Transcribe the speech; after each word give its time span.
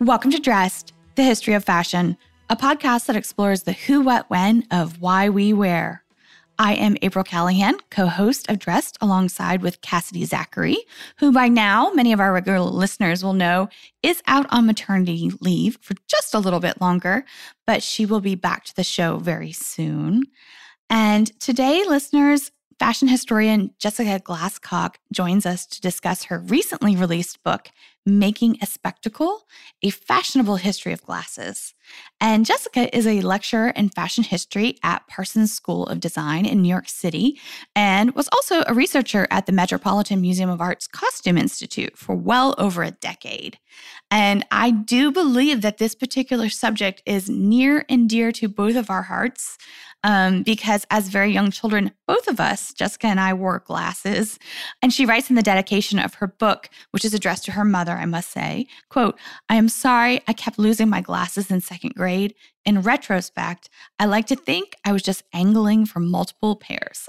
Welcome 0.00 0.32
to 0.32 0.40
Dressed, 0.40 0.92
the 1.14 1.22
history 1.22 1.54
of 1.54 1.64
fashion, 1.64 2.16
a 2.50 2.56
podcast 2.56 3.06
that 3.06 3.14
explores 3.14 3.62
the 3.62 3.72
who, 3.72 4.00
what, 4.00 4.28
when 4.28 4.66
of 4.72 5.00
why 5.00 5.28
we 5.28 5.52
wear. 5.52 6.02
I 6.58 6.74
am 6.74 6.96
April 7.00 7.22
Callahan, 7.24 7.76
co 7.90 8.06
host 8.06 8.50
of 8.50 8.58
Dressed, 8.58 8.98
alongside 9.00 9.62
with 9.62 9.80
Cassidy 9.82 10.24
Zachary, 10.24 10.78
who 11.18 11.30
by 11.30 11.46
now 11.46 11.92
many 11.94 12.12
of 12.12 12.18
our 12.18 12.32
regular 12.32 12.58
listeners 12.58 13.22
will 13.22 13.34
know 13.34 13.68
is 14.02 14.20
out 14.26 14.46
on 14.50 14.66
maternity 14.66 15.30
leave 15.40 15.78
for 15.80 15.94
just 16.08 16.34
a 16.34 16.40
little 16.40 16.60
bit 16.60 16.80
longer, 16.80 17.24
but 17.64 17.80
she 17.82 18.04
will 18.04 18.20
be 18.20 18.34
back 18.34 18.64
to 18.64 18.74
the 18.74 18.84
show 18.84 19.18
very 19.18 19.52
soon. 19.52 20.24
And 20.90 21.38
today, 21.40 21.84
listeners, 21.84 22.50
fashion 22.80 23.06
historian 23.06 23.70
Jessica 23.78 24.20
Glasscock 24.20 24.96
joins 25.12 25.46
us 25.46 25.66
to 25.66 25.80
discuss 25.80 26.24
her 26.24 26.40
recently 26.40 26.96
released 26.96 27.42
book, 27.44 27.70
Making 28.06 28.58
a 28.60 28.66
Spectacle 28.66 29.46
A 29.82 29.90
Fashionable 29.90 30.56
History 30.56 30.92
of 30.92 31.02
Glasses. 31.02 31.74
And 32.20 32.44
Jessica 32.44 32.94
is 32.96 33.06
a 33.06 33.20
lecturer 33.22 33.68
in 33.70 33.88
fashion 33.88 34.24
history 34.24 34.76
at 34.82 35.06
Parsons 35.06 35.52
School 35.52 35.86
of 35.86 36.00
Design 36.00 36.44
in 36.44 36.62
New 36.62 36.68
York 36.68 36.88
City 36.88 37.40
and 37.74 38.14
was 38.14 38.28
also 38.32 38.62
a 38.66 38.74
researcher 38.74 39.26
at 39.30 39.46
the 39.46 39.52
Metropolitan 39.52 40.20
Museum 40.20 40.50
of 40.50 40.60
Art's 40.60 40.86
Costume 40.86 41.38
Institute 41.38 41.96
for 41.96 42.14
well 42.14 42.54
over 42.58 42.82
a 42.82 42.90
decade. 42.90 43.58
And 44.10 44.44
I 44.50 44.70
do 44.70 45.10
believe 45.10 45.62
that 45.62 45.78
this 45.78 45.94
particular 45.94 46.48
subject 46.48 47.02
is 47.06 47.28
near 47.28 47.84
and 47.88 48.08
dear 48.08 48.32
to 48.32 48.48
both 48.48 48.76
of 48.76 48.90
our 48.90 49.02
hearts 49.02 49.56
um, 50.04 50.42
because 50.42 50.86
as 50.90 51.08
very 51.08 51.32
young 51.32 51.50
children, 51.50 51.90
both 52.06 52.28
of 52.28 52.38
us, 52.38 52.74
Jessica 52.74 53.06
and 53.06 53.18
I, 53.18 53.32
wore 53.32 53.60
glasses. 53.60 54.38
And 54.82 54.92
she 54.92 55.06
writes 55.06 55.30
in 55.30 55.36
the 55.36 55.42
dedication 55.42 55.98
of 55.98 56.14
her 56.14 56.26
book, 56.26 56.68
which 56.90 57.06
is 57.06 57.14
addressed 57.14 57.46
to 57.46 57.52
her 57.52 57.64
mother, 57.64 57.92
I 57.92 58.04
must 58.04 58.30
say, 58.30 58.66
quote, 58.90 59.18
I 59.48 59.56
am 59.56 59.70
sorry 59.70 60.20
I 60.28 60.34
kept 60.34 60.58
losing 60.58 60.90
my 60.90 61.00
glasses 61.00 61.50
in 61.50 61.62
second 61.62 61.94
grade. 61.94 62.34
In 62.66 62.82
retrospect, 62.82 63.70
I 63.98 64.04
like 64.04 64.26
to 64.26 64.36
think 64.36 64.76
I 64.84 64.92
was 64.92 65.02
just 65.02 65.24
angling 65.32 65.86
for 65.86 66.00
multiple 66.00 66.54
pairs. 66.54 67.06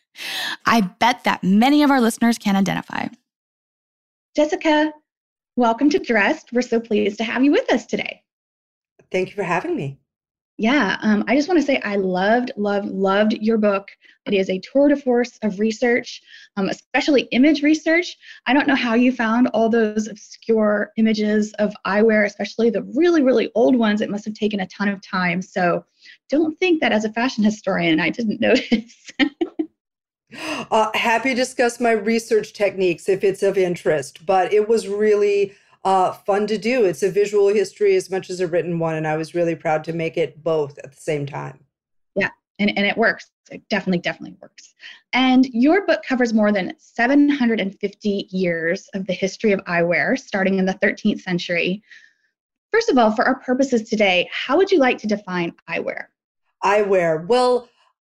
I 0.66 0.80
bet 0.80 1.22
that 1.24 1.44
many 1.44 1.84
of 1.84 1.90
our 1.92 2.00
listeners 2.00 2.38
can 2.38 2.56
identify. 2.56 3.06
Jessica, 4.34 4.92
welcome 5.54 5.90
to 5.90 6.00
Dressed. 6.00 6.52
We're 6.52 6.62
so 6.62 6.80
pleased 6.80 7.18
to 7.18 7.24
have 7.24 7.44
you 7.44 7.52
with 7.52 7.72
us 7.72 7.86
today. 7.86 8.22
Thank 9.12 9.28
you 9.28 9.36
for 9.36 9.44
having 9.44 9.76
me 9.76 10.01
yeah, 10.58 10.98
um, 11.02 11.24
I 11.26 11.34
just 11.34 11.48
want 11.48 11.60
to 11.60 11.66
say 11.66 11.80
I 11.80 11.96
loved, 11.96 12.52
loved, 12.56 12.88
loved 12.88 13.32
your 13.32 13.58
book. 13.58 13.88
It 14.26 14.34
is 14.34 14.50
a 14.50 14.60
tour 14.60 14.88
de 14.88 14.96
force 14.96 15.38
of 15.42 15.58
research, 15.58 16.22
um, 16.56 16.68
especially 16.68 17.22
image 17.32 17.62
research. 17.62 18.16
I 18.46 18.52
don't 18.52 18.68
know 18.68 18.74
how 18.74 18.94
you 18.94 19.12
found 19.12 19.48
all 19.48 19.68
those 19.68 20.08
obscure 20.08 20.92
images 20.96 21.52
of 21.54 21.74
eyewear, 21.86 22.26
especially 22.26 22.70
the 22.70 22.82
really, 22.94 23.22
really 23.22 23.50
old 23.54 23.76
ones. 23.76 24.00
It 24.00 24.10
must 24.10 24.24
have 24.26 24.34
taken 24.34 24.60
a 24.60 24.66
ton 24.68 24.88
of 24.88 25.00
time. 25.02 25.42
So 25.42 25.84
don't 26.28 26.58
think 26.60 26.80
that 26.80 26.92
as 26.92 27.04
a 27.04 27.12
fashion 27.12 27.42
historian, 27.42 27.98
I 27.98 28.10
didn't 28.10 28.40
notice. 28.40 29.10
uh, 30.70 30.90
happy 30.94 31.30
to 31.30 31.34
discuss 31.34 31.80
my 31.80 31.92
research 31.92 32.52
techniques 32.52 33.08
if 33.08 33.24
it's 33.24 33.42
of 33.42 33.58
interest, 33.58 34.24
but 34.26 34.52
it 34.52 34.68
was 34.68 34.86
really 34.86 35.54
uh, 35.84 36.12
fun 36.12 36.46
to 36.46 36.58
do. 36.58 36.84
It's 36.84 37.02
a 37.02 37.10
visual 37.10 37.48
history 37.48 37.96
as 37.96 38.10
much 38.10 38.30
as 38.30 38.40
a 38.40 38.46
written 38.46 38.78
one, 38.78 38.94
and 38.94 39.06
I 39.06 39.16
was 39.16 39.34
really 39.34 39.54
proud 39.54 39.84
to 39.84 39.92
make 39.92 40.16
it 40.16 40.42
both 40.42 40.78
at 40.78 40.94
the 40.94 41.00
same 41.00 41.26
time. 41.26 41.60
Yeah, 42.14 42.30
and, 42.58 42.70
and 42.76 42.86
it 42.86 42.96
works. 42.96 43.30
It 43.50 43.68
definitely, 43.68 43.98
definitely 43.98 44.36
works. 44.40 44.74
And 45.12 45.46
your 45.46 45.84
book 45.86 46.02
covers 46.08 46.32
more 46.32 46.52
than 46.52 46.74
750 46.78 48.28
years 48.30 48.88
of 48.94 49.06
the 49.06 49.12
history 49.12 49.52
of 49.52 49.60
eyewear, 49.64 50.18
starting 50.18 50.58
in 50.58 50.64
the 50.64 50.74
13th 50.74 51.20
century. 51.20 51.82
First 52.70 52.88
of 52.88 52.96
all, 52.96 53.10
for 53.10 53.24
our 53.24 53.40
purposes 53.40 53.88
today, 53.88 54.28
how 54.32 54.56
would 54.56 54.70
you 54.70 54.78
like 54.78 54.98
to 54.98 55.06
define 55.06 55.52
eyewear? 55.68 56.06
Eyewear. 56.64 57.26
Well, 57.26 57.68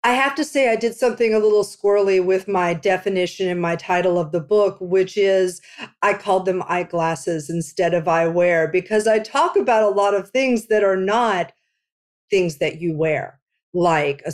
I 0.04 0.14
have 0.14 0.34
to 0.34 0.44
say, 0.44 0.68
I 0.68 0.74
did 0.74 0.96
something 0.96 1.32
a 1.32 1.38
little 1.38 1.62
squirrely 1.62 2.24
with 2.24 2.48
my 2.48 2.74
definition 2.74 3.48
and 3.48 3.60
my 3.60 3.76
title 3.76 4.18
of 4.18 4.32
the 4.32 4.40
book, 4.40 4.78
which 4.80 5.16
is 5.16 5.60
I 6.02 6.14
called 6.14 6.44
them 6.44 6.62
eyeglasses 6.66 7.48
instead 7.48 7.94
of 7.94 8.04
eyewear 8.04 8.70
because 8.70 9.06
I 9.06 9.20
talk 9.20 9.56
about 9.56 9.84
a 9.84 9.94
lot 9.94 10.14
of 10.14 10.30
things 10.30 10.66
that 10.66 10.82
are 10.82 10.96
not 10.96 11.52
things 12.30 12.56
that 12.56 12.80
you 12.80 12.96
wear, 12.96 13.38
like 13.74 14.24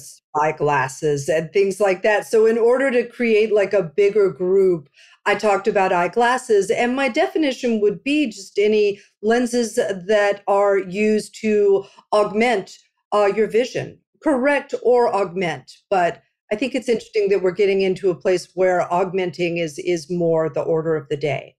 eyeglasses 0.40 1.28
and 1.28 1.52
things 1.52 1.80
like 1.80 2.00
that. 2.02 2.26
So, 2.26 2.46
in 2.46 2.56
order 2.56 2.90
to 2.90 3.06
create 3.06 3.52
like 3.52 3.74
a 3.74 3.82
bigger 3.82 4.30
group, 4.30 4.88
I 5.26 5.34
talked 5.34 5.68
about 5.68 5.92
eyeglasses, 5.92 6.70
and 6.70 6.96
my 6.96 7.10
definition 7.10 7.80
would 7.82 8.02
be 8.02 8.28
just 8.28 8.58
any 8.58 9.00
lenses 9.20 9.74
that 9.74 10.42
are 10.48 10.78
used 10.78 11.38
to 11.42 11.84
augment 12.10 12.78
uh, 13.12 13.30
your 13.36 13.48
vision 13.48 13.98
correct 14.22 14.74
or 14.82 15.14
augment 15.14 15.72
but 15.90 16.22
i 16.52 16.56
think 16.56 16.74
it's 16.74 16.88
interesting 16.88 17.28
that 17.28 17.42
we're 17.42 17.50
getting 17.50 17.82
into 17.82 18.10
a 18.10 18.14
place 18.14 18.48
where 18.54 18.92
augmenting 18.92 19.58
is 19.58 19.78
is 19.80 20.10
more 20.10 20.48
the 20.48 20.62
order 20.62 20.96
of 20.96 21.08
the 21.08 21.16
day. 21.16 21.54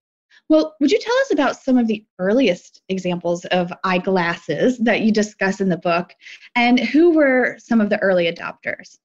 Well 0.47 0.75
would 0.79 0.91
you 0.91 0.99
tell 0.99 1.17
us 1.19 1.31
about 1.31 1.61
some 1.61 1.77
of 1.77 1.87
the 1.87 2.05
earliest 2.17 2.81
examples 2.89 3.45
of 3.45 3.71
eyeglasses 3.83 4.77
that 4.79 5.01
you 5.01 5.11
discuss 5.11 5.61
in 5.61 5.69
the 5.69 5.77
book 5.77 6.13
and 6.55 6.79
who 6.79 7.11
were 7.11 7.57
some 7.59 7.81
of 7.81 7.89
the 7.89 7.99
early 7.99 8.31
adopters? 8.31 8.97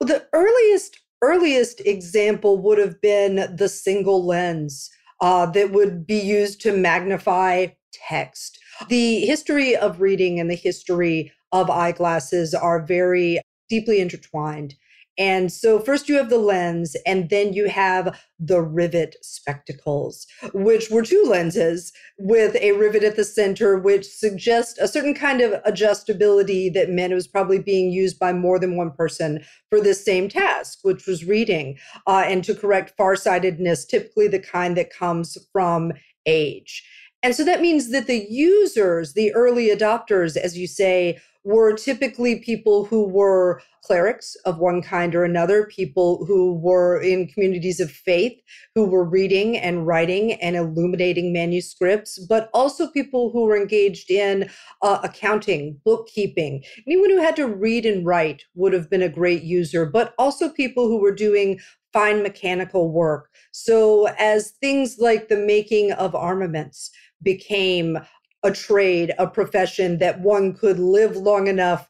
Well 0.00 0.08
the 0.08 0.26
earliest 0.32 0.98
earliest 1.22 1.80
example 1.80 2.58
would 2.58 2.78
have 2.78 3.00
been 3.00 3.56
the 3.56 3.68
single 3.68 4.26
lens 4.26 4.90
uh, 5.20 5.46
that 5.46 5.70
would 5.70 6.04
be 6.06 6.18
used 6.18 6.60
to 6.60 6.76
magnify 6.76 7.68
text. 7.92 8.58
The 8.88 9.20
history 9.20 9.76
of 9.76 10.00
reading 10.00 10.40
and 10.40 10.50
the 10.50 10.56
history 10.56 11.32
of 11.52 11.70
eyeglasses 11.70 12.54
are 12.54 12.84
very 12.84 13.40
deeply 13.68 14.00
intertwined. 14.00 14.74
And 15.18 15.52
so, 15.52 15.78
first 15.78 16.08
you 16.08 16.16
have 16.16 16.30
the 16.30 16.38
lens, 16.38 16.96
and 17.04 17.28
then 17.28 17.52
you 17.52 17.68
have 17.68 18.18
the 18.38 18.62
rivet 18.62 19.16
spectacles, 19.20 20.26
which 20.54 20.90
were 20.90 21.02
two 21.02 21.22
lenses 21.28 21.92
with 22.18 22.56
a 22.56 22.72
rivet 22.72 23.04
at 23.04 23.16
the 23.16 23.24
center, 23.24 23.78
which 23.78 24.06
suggests 24.06 24.78
a 24.78 24.88
certain 24.88 25.14
kind 25.14 25.42
of 25.42 25.62
adjustability 25.64 26.72
that 26.72 26.88
meant 26.88 27.12
it 27.12 27.16
was 27.16 27.28
probably 27.28 27.58
being 27.58 27.90
used 27.90 28.18
by 28.18 28.32
more 28.32 28.58
than 28.58 28.76
one 28.76 28.90
person 28.90 29.44
for 29.68 29.82
the 29.82 29.92
same 29.92 30.30
task, 30.30 30.78
which 30.80 31.06
was 31.06 31.26
reading, 31.26 31.78
uh, 32.06 32.24
and 32.26 32.42
to 32.44 32.54
correct 32.54 32.94
farsightedness, 32.96 33.84
typically 33.84 34.28
the 34.28 34.38
kind 34.38 34.78
that 34.78 34.90
comes 34.90 35.36
from 35.52 35.92
age. 36.24 36.88
And 37.22 37.34
so 37.34 37.44
that 37.44 37.60
means 37.60 37.90
that 37.90 38.06
the 38.06 38.26
users, 38.28 39.12
the 39.12 39.32
early 39.34 39.68
adopters, 39.68 40.36
as 40.36 40.58
you 40.58 40.66
say, 40.66 41.20
were 41.44 41.74
typically 41.74 42.38
people 42.38 42.84
who 42.84 43.08
were 43.08 43.60
clerics 43.82 44.36
of 44.44 44.58
one 44.58 44.80
kind 44.80 45.14
or 45.14 45.24
another, 45.24 45.66
people 45.66 46.24
who 46.24 46.54
were 46.54 47.00
in 47.00 47.26
communities 47.26 47.80
of 47.80 47.90
faith, 47.90 48.40
who 48.76 48.84
were 48.84 49.04
reading 49.04 49.56
and 49.56 49.86
writing 49.86 50.34
and 50.34 50.54
illuminating 50.54 51.32
manuscripts, 51.32 52.18
but 52.28 52.48
also 52.54 52.86
people 52.88 53.30
who 53.32 53.44
were 53.44 53.56
engaged 53.56 54.10
in 54.10 54.48
uh, 54.82 55.00
accounting, 55.02 55.80
bookkeeping. 55.84 56.62
Anyone 56.86 57.10
who 57.10 57.20
had 57.20 57.36
to 57.36 57.48
read 57.48 57.86
and 57.86 58.06
write 58.06 58.44
would 58.54 58.72
have 58.72 58.88
been 58.88 59.02
a 59.02 59.08
great 59.08 59.42
user, 59.42 59.84
but 59.84 60.14
also 60.18 60.48
people 60.48 60.86
who 60.86 61.00
were 61.00 61.14
doing 61.14 61.58
fine 61.92 62.22
mechanical 62.22 62.90
work. 62.90 63.28
So, 63.52 64.06
as 64.18 64.52
things 64.60 64.96
like 64.98 65.28
the 65.28 65.36
making 65.36 65.92
of 65.92 66.14
armaments 66.14 66.90
became 67.22 67.98
a 68.42 68.50
trade, 68.50 69.12
a 69.18 69.26
profession 69.26 69.98
that 69.98 70.20
one 70.20 70.52
could 70.52 70.78
live 70.78 71.16
long 71.16 71.46
enough 71.46 71.88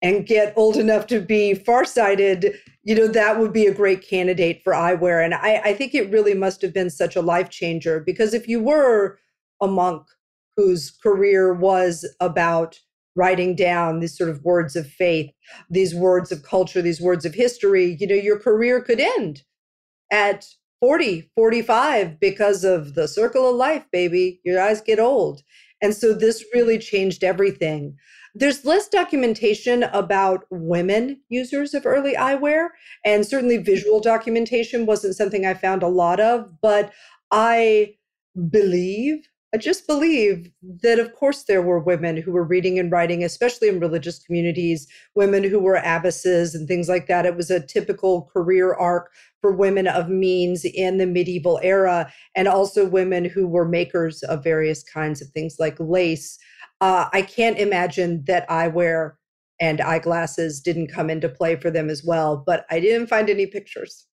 and 0.00 0.26
get 0.26 0.54
old 0.56 0.76
enough 0.76 1.06
to 1.08 1.20
be 1.20 1.54
farsighted, 1.54 2.54
you 2.84 2.94
know, 2.94 3.08
that 3.08 3.38
would 3.38 3.52
be 3.52 3.66
a 3.66 3.74
great 3.74 4.06
candidate 4.06 4.62
for 4.62 4.72
eyewear. 4.72 5.24
And 5.24 5.34
I, 5.34 5.60
I 5.64 5.74
think 5.74 5.94
it 5.94 6.10
really 6.12 6.34
must 6.34 6.62
have 6.62 6.72
been 6.72 6.90
such 6.90 7.16
a 7.16 7.22
life 7.22 7.50
changer 7.50 8.00
because 8.00 8.32
if 8.32 8.46
you 8.46 8.62
were 8.62 9.18
a 9.60 9.66
monk 9.66 10.06
whose 10.56 10.90
career 11.02 11.52
was 11.52 12.06
about 12.20 12.78
writing 13.16 13.56
down 13.56 13.98
these 13.98 14.16
sort 14.16 14.30
of 14.30 14.44
words 14.44 14.76
of 14.76 14.86
faith, 14.86 15.30
these 15.68 15.94
words 15.94 16.30
of 16.30 16.44
culture, 16.44 16.80
these 16.80 17.00
words 17.00 17.24
of 17.24 17.34
history, 17.34 17.96
you 17.98 18.06
know, 18.06 18.14
your 18.14 18.38
career 18.38 18.80
could 18.80 19.00
end 19.00 19.42
at 20.12 20.46
40, 20.80 21.30
45 21.34 22.20
because 22.20 22.64
of 22.64 22.94
the 22.94 23.08
circle 23.08 23.48
of 23.48 23.56
life, 23.56 23.84
baby. 23.90 24.40
Your 24.44 24.60
eyes 24.60 24.80
get 24.80 24.98
old. 24.98 25.42
And 25.80 25.94
so 25.94 26.12
this 26.12 26.44
really 26.54 26.78
changed 26.78 27.24
everything. 27.24 27.96
There's 28.34 28.64
less 28.64 28.88
documentation 28.88 29.84
about 29.84 30.44
women 30.50 31.20
users 31.28 31.74
of 31.74 31.86
early 31.86 32.14
eyewear, 32.14 32.68
and 33.04 33.26
certainly 33.26 33.56
visual 33.56 34.00
documentation 34.00 34.86
wasn't 34.86 35.16
something 35.16 35.44
I 35.44 35.54
found 35.54 35.82
a 35.82 35.88
lot 35.88 36.20
of, 36.20 36.60
but 36.60 36.92
I 37.30 37.94
believe 38.50 39.28
I 39.54 39.56
just 39.56 39.86
believe 39.86 40.50
that, 40.82 40.98
of 40.98 41.14
course, 41.14 41.44
there 41.44 41.62
were 41.62 41.78
women 41.78 42.18
who 42.18 42.32
were 42.32 42.44
reading 42.44 42.78
and 42.78 42.92
writing, 42.92 43.24
especially 43.24 43.68
in 43.68 43.80
religious 43.80 44.18
communities, 44.18 44.86
women 45.14 45.42
who 45.42 45.58
were 45.58 45.76
abbesses 45.76 46.54
and 46.54 46.68
things 46.68 46.86
like 46.86 47.06
that. 47.06 47.24
It 47.24 47.34
was 47.34 47.50
a 47.50 47.64
typical 47.64 48.28
career 48.30 48.74
arc 48.74 49.10
for 49.40 49.50
women 49.50 49.86
of 49.86 50.10
means 50.10 50.66
in 50.66 50.98
the 50.98 51.06
medieval 51.06 51.58
era, 51.62 52.12
and 52.34 52.46
also 52.46 52.86
women 52.86 53.24
who 53.24 53.46
were 53.46 53.66
makers 53.66 54.22
of 54.24 54.44
various 54.44 54.82
kinds 54.82 55.22
of 55.22 55.28
things 55.28 55.56
like 55.58 55.76
lace. 55.78 56.38
Uh, 56.82 57.08
I 57.14 57.22
can't 57.22 57.58
imagine 57.58 58.24
that 58.26 58.46
eyewear 58.50 59.12
and 59.60 59.80
eyeglasses 59.80 60.60
didn't 60.60 60.92
come 60.92 61.08
into 61.08 61.28
play 61.28 61.56
for 61.56 61.70
them 61.70 61.88
as 61.88 62.04
well, 62.04 62.42
but 62.44 62.66
I 62.70 62.80
didn't 62.80 63.08
find 63.08 63.30
any 63.30 63.46
pictures. 63.46 64.06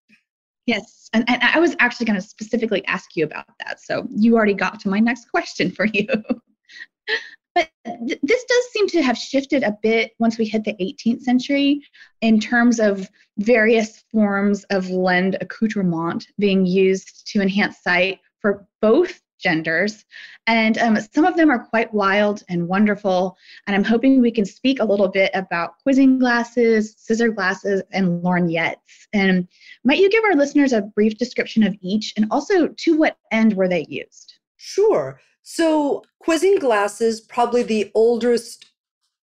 Yes. 0.65 1.09
And, 1.13 1.23
and 1.29 1.41
I 1.43 1.59
was 1.59 1.75
actually 1.79 2.07
going 2.07 2.19
to 2.19 2.27
specifically 2.27 2.85
ask 2.87 3.15
you 3.15 3.23
about 3.23 3.45
that. 3.59 3.79
So 3.79 4.07
you 4.09 4.35
already 4.35 4.53
got 4.53 4.79
to 4.81 4.89
my 4.89 4.99
next 4.99 5.29
question 5.29 5.71
for 5.71 5.85
you. 5.85 6.07
but 7.55 7.69
th- 7.85 8.19
this 8.23 8.45
does 8.45 8.65
seem 8.71 8.87
to 8.89 9.01
have 9.03 9.17
shifted 9.17 9.63
a 9.63 9.77
bit 9.83 10.11
once 10.19 10.37
we 10.37 10.45
hit 10.45 10.63
the 10.63 10.73
18th 10.73 11.21
century 11.21 11.81
in 12.21 12.39
terms 12.39 12.79
of 12.79 13.07
various 13.37 14.03
forms 14.11 14.63
of 14.65 14.89
lend 14.89 15.37
accoutrement 15.39 16.27
being 16.39 16.65
used 16.65 17.27
to 17.27 17.41
enhance 17.41 17.77
sight 17.83 18.19
for 18.41 18.67
both 18.81 19.21
genders. 19.45 20.05
And 20.47 20.77
um, 20.79 20.97
some 21.13 21.23
of 21.23 21.37
them 21.37 21.51
are 21.51 21.67
quite 21.67 21.93
wild 21.93 22.43
and 22.49 22.67
wonderful. 22.67 23.37
And 23.67 23.75
I'm 23.75 23.83
hoping 23.83 24.21
we 24.21 24.31
can 24.31 24.45
speak 24.45 24.79
a 24.79 24.85
little 24.85 25.07
bit 25.07 25.29
about 25.35 25.77
quizzing 25.83 26.17
glasses, 26.17 26.95
scissor 26.97 27.29
glasses, 27.29 27.83
and 27.91 28.23
lorgnettes. 28.23 29.07
And 29.13 29.47
might 29.83 29.99
you 29.99 30.09
give 30.09 30.23
our 30.23 30.35
listeners 30.35 30.73
a 30.73 30.81
brief 30.81 31.19
description 31.19 31.61
of 31.61 31.75
each 31.81 32.11
and 32.17 32.25
also 32.31 32.69
to 32.69 32.97
what 32.97 33.17
end 33.31 33.53
were 33.53 33.67
they 33.67 33.85
used? 33.87 34.33
Sure. 34.57 35.21
So, 35.43 36.03
quizzing 36.19 36.57
glasses, 36.57 37.21
probably 37.21 37.61
the 37.61 37.91
oldest 37.93 38.65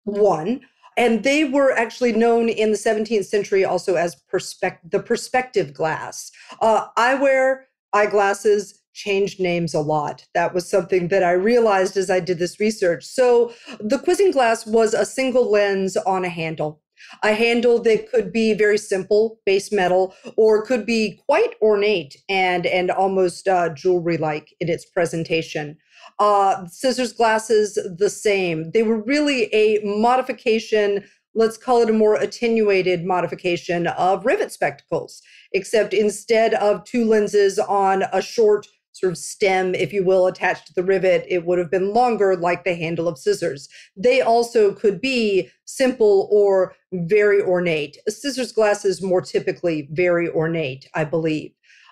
one. 0.06 0.62
And 0.98 1.24
they 1.24 1.44
were 1.44 1.74
actually 1.74 2.12
known 2.12 2.50
in 2.50 2.72
the 2.72 2.78
17th 2.78 3.26
century 3.26 3.64
also 3.64 3.94
as 3.96 4.16
perspect- 4.16 4.90
the 4.90 5.00
perspective 5.00 5.76
glass. 5.76 6.32
Uh, 6.60 6.88
wear 6.98 7.68
eyeglasses, 7.94 8.82
changed 8.98 9.40
names 9.40 9.74
a 9.74 9.80
lot. 9.80 10.26
That 10.34 10.54
was 10.54 10.70
something 10.70 11.08
that 11.10 11.24
I 11.24 11.32
realized 11.32 11.96
as 11.98 12.10
I 12.10 12.20
did 12.20 12.40
this 12.40 12.60
research. 12.60 13.06
So 13.06 13.54
the 13.80 14.00
quizzing 14.00 14.32
glass 14.32 14.66
was 14.66 14.94
a 14.94 15.06
single 15.06 15.50
lens 15.50 15.96
on 15.96 16.26
a 16.26 16.30
handle. 16.30 16.82
A 17.22 17.34
handle 17.34 17.80
that 17.84 18.10
could 18.12 18.34
be 18.34 18.56
very 18.56 18.80
simple, 18.80 19.40
base 19.46 19.72
metal, 19.72 20.16
or 20.36 20.66
could 20.66 20.84
be 20.84 21.22
quite 21.28 21.54
ornate 21.62 22.18
and 22.28 22.66
and 22.66 22.90
almost 22.90 23.48
uh, 23.48 23.70
jewelry-like 23.70 24.48
in 24.60 24.68
its 24.68 24.86
presentation. 24.86 25.78
Uh, 26.18 26.66
scissors 26.66 27.14
glasses, 27.14 27.78
the 27.98 28.10
same. 28.10 28.72
They 28.72 28.82
were 28.82 29.02
really 29.04 29.54
a 29.54 29.80
modification 29.84 31.04
let's 31.38 31.58
call 31.58 31.84
it 31.84 31.90
a 31.90 31.94
more 31.94 32.16
attenuated 32.16 33.06
modification 33.06 33.86
of 33.86 34.26
rivet 34.26 34.52
spectacles, 34.52 35.22
except 35.54 35.94
instead 35.94 36.56
of 36.56 36.84
two 36.84 37.06
lenses 37.06 37.60
on 37.60 38.04
a 38.12 38.22
short 38.22 38.68
sort 39.00 39.12
of 39.14 39.18
stem, 39.18 39.76
if 39.76 39.94
you 39.94 40.04
will, 40.04 40.28
attached 40.28 40.68
to 40.68 40.74
the 40.74 40.84
rivet, 40.84 41.26
it 41.28 41.46
would 41.46 41.60
have 41.60 41.72
been 41.72 41.94
longer, 41.94 42.36
like 42.36 42.64
the 42.64 42.76
handle 42.76 43.08
of 43.08 43.18
scissors. 43.18 43.70
They 43.96 44.22
also 44.22 44.74
could 44.74 45.02
be 45.02 45.50
simple 45.66 46.28
or 46.32 46.76
very 46.94 47.42
ornate. 47.42 47.98
Scissors 48.08 48.52
glass 48.52 48.86
is 48.86 49.02
more 49.02 49.22
typically 49.22 49.88
very 49.92 50.30
ornate, 50.30 50.90
I 50.94 51.04
believe. 51.04 51.52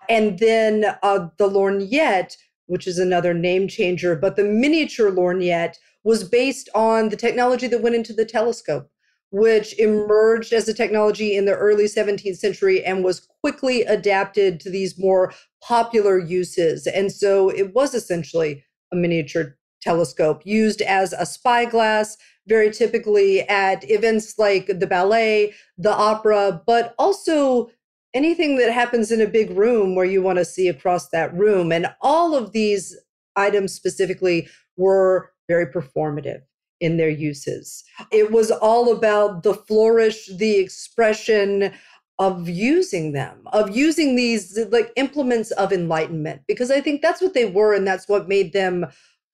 And 0.09 0.39
then 0.39 0.85
uh, 1.03 1.27
the 1.37 1.49
lorgnette, 1.49 2.35
which 2.67 2.87
is 2.87 2.99
another 2.99 3.33
name 3.33 3.67
changer, 3.67 4.15
but 4.15 4.35
the 4.35 4.43
miniature 4.43 5.11
lorgnette 5.11 5.75
was 6.03 6.23
based 6.23 6.69
on 6.75 7.09
the 7.09 7.17
technology 7.17 7.67
that 7.67 7.81
went 7.81 7.95
into 7.95 8.13
the 8.13 8.25
telescope 8.25 8.89
which 9.31 9.77
emerged 9.79 10.53
as 10.53 10.67
a 10.67 10.73
technology 10.73 11.35
in 11.35 11.45
the 11.45 11.55
early 11.55 11.85
17th 11.85 12.37
century 12.37 12.83
and 12.83 13.03
was 13.03 13.27
quickly 13.41 13.81
adapted 13.81 14.59
to 14.59 14.69
these 14.69 14.97
more 14.97 15.33
popular 15.61 16.17
uses. 16.17 16.87
And 16.87 17.11
so 17.11 17.49
it 17.49 17.73
was 17.73 17.93
essentially 17.93 18.63
a 18.93 18.95
miniature 18.95 19.57
telescope 19.81 20.41
used 20.45 20.81
as 20.81 21.13
a 21.13 21.25
spyglass, 21.25 22.17
very 22.47 22.71
typically 22.71 23.41
at 23.49 23.89
events 23.89 24.37
like 24.37 24.67
the 24.67 24.87
ballet, 24.87 25.53
the 25.77 25.93
opera, 25.93 26.61
but 26.65 26.95
also 26.97 27.69
anything 28.13 28.57
that 28.57 28.71
happens 28.71 29.11
in 29.11 29.21
a 29.21 29.27
big 29.27 29.51
room 29.51 29.95
where 29.95 30.05
you 30.05 30.21
want 30.21 30.39
to 30.39 30.45
see 30.45 30.67
across 30.67 31.09
that 31.09 31.33
room. 31.35 31.71
And 31.71 31.87
all 32.01 32.35
of 32.35 32.51
these 32.51 32.95
items 33.35 33.73
specifically 33.73 34.47
were 34.77 35.31
very 35.47 35.67
performative 35.67 36.41
in 36.85 36.97
their 36.97 37.09
uses. 37.09 37.83
It 38.11 38.31
was 38.31 38.51
all 38.51 38.91
about 38.91 39.43
the 39.43 39.53
flourish, 39.53 40.29
the 40.37 40.57
expression 40.57 41.73
of 42.17 42.47
using 42.47 43.11
them, 43.11 43.41
of 43.51 43.75
using 43.75 44.15
these 44.15 44.57
like 44.71 44.91
implements 44.95 45.51
of 45.51 45.73
enlightenment, 45.73 46.43
because 46.47 46.71
I 46.71 46.79
think 46.79 47.01
that's 47.01 47.21
what 47.21 47.33
they 47.33 47.45
were 47.45 47.73
and 47.73 47.85
that's 47.85 48.07
what 48.07 48.29
made 48.29 48.53
them 48.53 48.85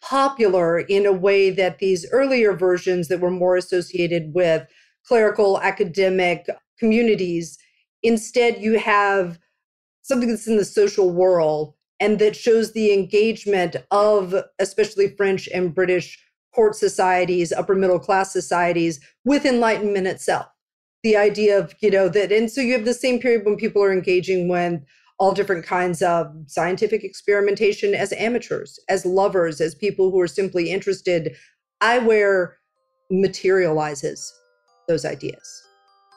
popular 0.02 0.80
in 0.80 1.06
a 1.06 1.12
way 1.12 1.52
that 1.52 1.80
these 1.80 2.10
earlier 2.12 2.54
versions 2.54 3.08
that 3.08 3.20
were 3.20 3.32
more 3.32 3.56
associated 3.56 4.34
with 4.34 4.68
clerical 5.06 5.62
academic 5.62 6.48
communities 6.80 7.58
instead 8.04 8.62
you 8.62 8.80
have 8.80 9.38
something 10.02 10.30
that's 10.30 10.48
in 10.48 10.58
the 10.58 10.66
social 10.66 11.12
world 11.12 11.76
and 12.00 12.18
that 12.18 12.36
shows 12.36 12.74
the 12.74 12.92
engagement 12.92 13.76
of 13.92 14.34
especially 14.60 15.16
french 15.16 15.48
and 15.54 15.76
british 15.76 16.18
court 16.54 16.76
societies, 16.76 17.52
upper 17.52 17.76
middle 17.76 18.00
class 18.00 18.32
societies 18.32 19.00
with 19.26 19.46
enlightenment 19.46 20.08
itself. 20.08 20.48
The 21.04 21.18
idea 21.18 21.58
of, 21.58 21.74
you 21.82 21.90
know, 21.90 22.10
that, 22.10 22.32
and 22.32 22.52
so 22.52 22.62
you 22.62 22.74
have 22.74 22.86
the 22.86 22.94
same 22.94 23.20
period 23.20 23.46
when 23.46 23.56
people 23.56 23.84
are 23.84 23.92
engaging 23.92 24.48
with 24.48 24.82
all 25.18 25.32
different 25.32 25.66
kinds 25.66 26.02
of 26.02 26.34
scientific 26.48 27.04
experimentation 27.04 27.94
as 27.94 28.12
amateurs, 28.14 28.80
as 28.90 29.06
lovers, 29.06 29.62
as 29.62 29.76
people 29.76 30.10
who 30.12 30.20
are 30.20 30.28
simply 30.28 30.72
interested. 30.72 31.36
Eyewear 31.82 32.54
materializes 33.12 34.34
those 34.88 35.06
ideas. 35.06 35.64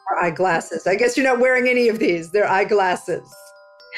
Or 0.09 0.23
eyeglasses. 0.23 0.85
I 0.87 0.95
guess 0.95 1.17
you're 1.17 1.25
not 1.25 1.39
wearing 1.39 1.67
any 1.67 1.87
of 1.87 1.99
these, 1.99 2.31
they're 2.31 2.49
eyeglasses. 2.49 3.27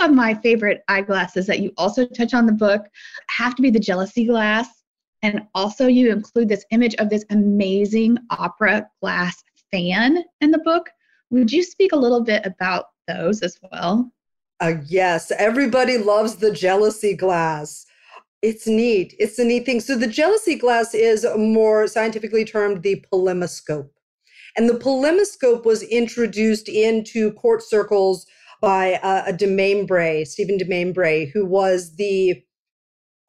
of 0.00 0.12
my 0.12 0.34
favorite 0.34 0.82
eyeglasses 0.88 1.46
that 1.46 1.60
you 1.60 1.72
also 1.76 2.06
touch 2.06 2.34
on 2.34 2.46
the 2.46 2.52
book 2.52 2.82
have 3.28 3.54
to 3.56 3.62
be 3.62 3.70
the 3.70 3.80
jealousy 3.80 4.24
glass. 4.24 4.68
And 5.22 5.42
also, 5.54 5.86
you 5.86 6.10
include 6.10 6.48
this 6.48 6.64
image 6.70 6.94
of 6.96 7.10
this 7.10 7.24
amazing 7.30 8.16
opera 8.30 8.88
glass 9.02 9.42
fan 9.70 10.24
in 10.40 10.50
the 10.50 10.58
book. 10.58 10.88
Would 11.30 11.52
you 11.52 11.62
speak 11.62 11.92
a 11.92 11.96
little 11.96 12.22
bit 12.22 12.44
about 12.46 12.86
those 13.06 13.42
as 13.42 13.58
well? 13.70 14.10
Uh, 14.60 14.74
yes, 14.86 15.30
everybody 15.38 15.98
loves 15.98 16.36
the 16.36 16.52
jealousy 16.52 17.14
glass. 17.14 17.86
It's 18.42 18.66
neat. 18.66 19.14
It's 19.18 19.38
a 19.38 19.44
neat 19.44 19.66
thing. 19.66 19.80
So, 19.80 19.96
the 19.96 20.06
jealousy 20.06 20.54
glass 20.54 20.94
is 20.94 21.26
more 21.36 21.86
scientifically 21.86 22.44
termed 22.44 22.82
the 22.82 23.04
polemoscope. 23.12 23.90
And 24.56 24.68
the 24.68 24.74
polemoscope 24.74 25.64
was 25.64 25.82
introduced 25.82 26.68
into 26.68 27.32
court 27.32 27.62
circles 27.62 28.26
by 28.60 28.94
uh, 29.02 29.24
a 29.26 29.32
Demainbray, 29.32 30.26
Stephen 30.26 30.58
Demainbray, 30.58 31.30
who 31.32 31.46
was 31.46 31.96
the 31.96 32.42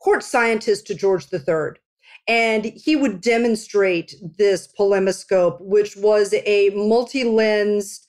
court 0.01 0.23
scientist 0.23 0.88
to 0.88 0.95
George 0.95 1.27
III. 1.31 1.79
And 2.27 2.65
he 2.65 2.95
would 2.95 3.21
demonstrate 3.21 4.13
this 4.38 4.67
polemoscope, 4.67 5.59
which 5.61 5.95
was 5.95 6.33
a 6.33 6.69
multi 6.75 7.23
lensed 7.23 8.07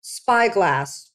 spyglass 0.00 1.12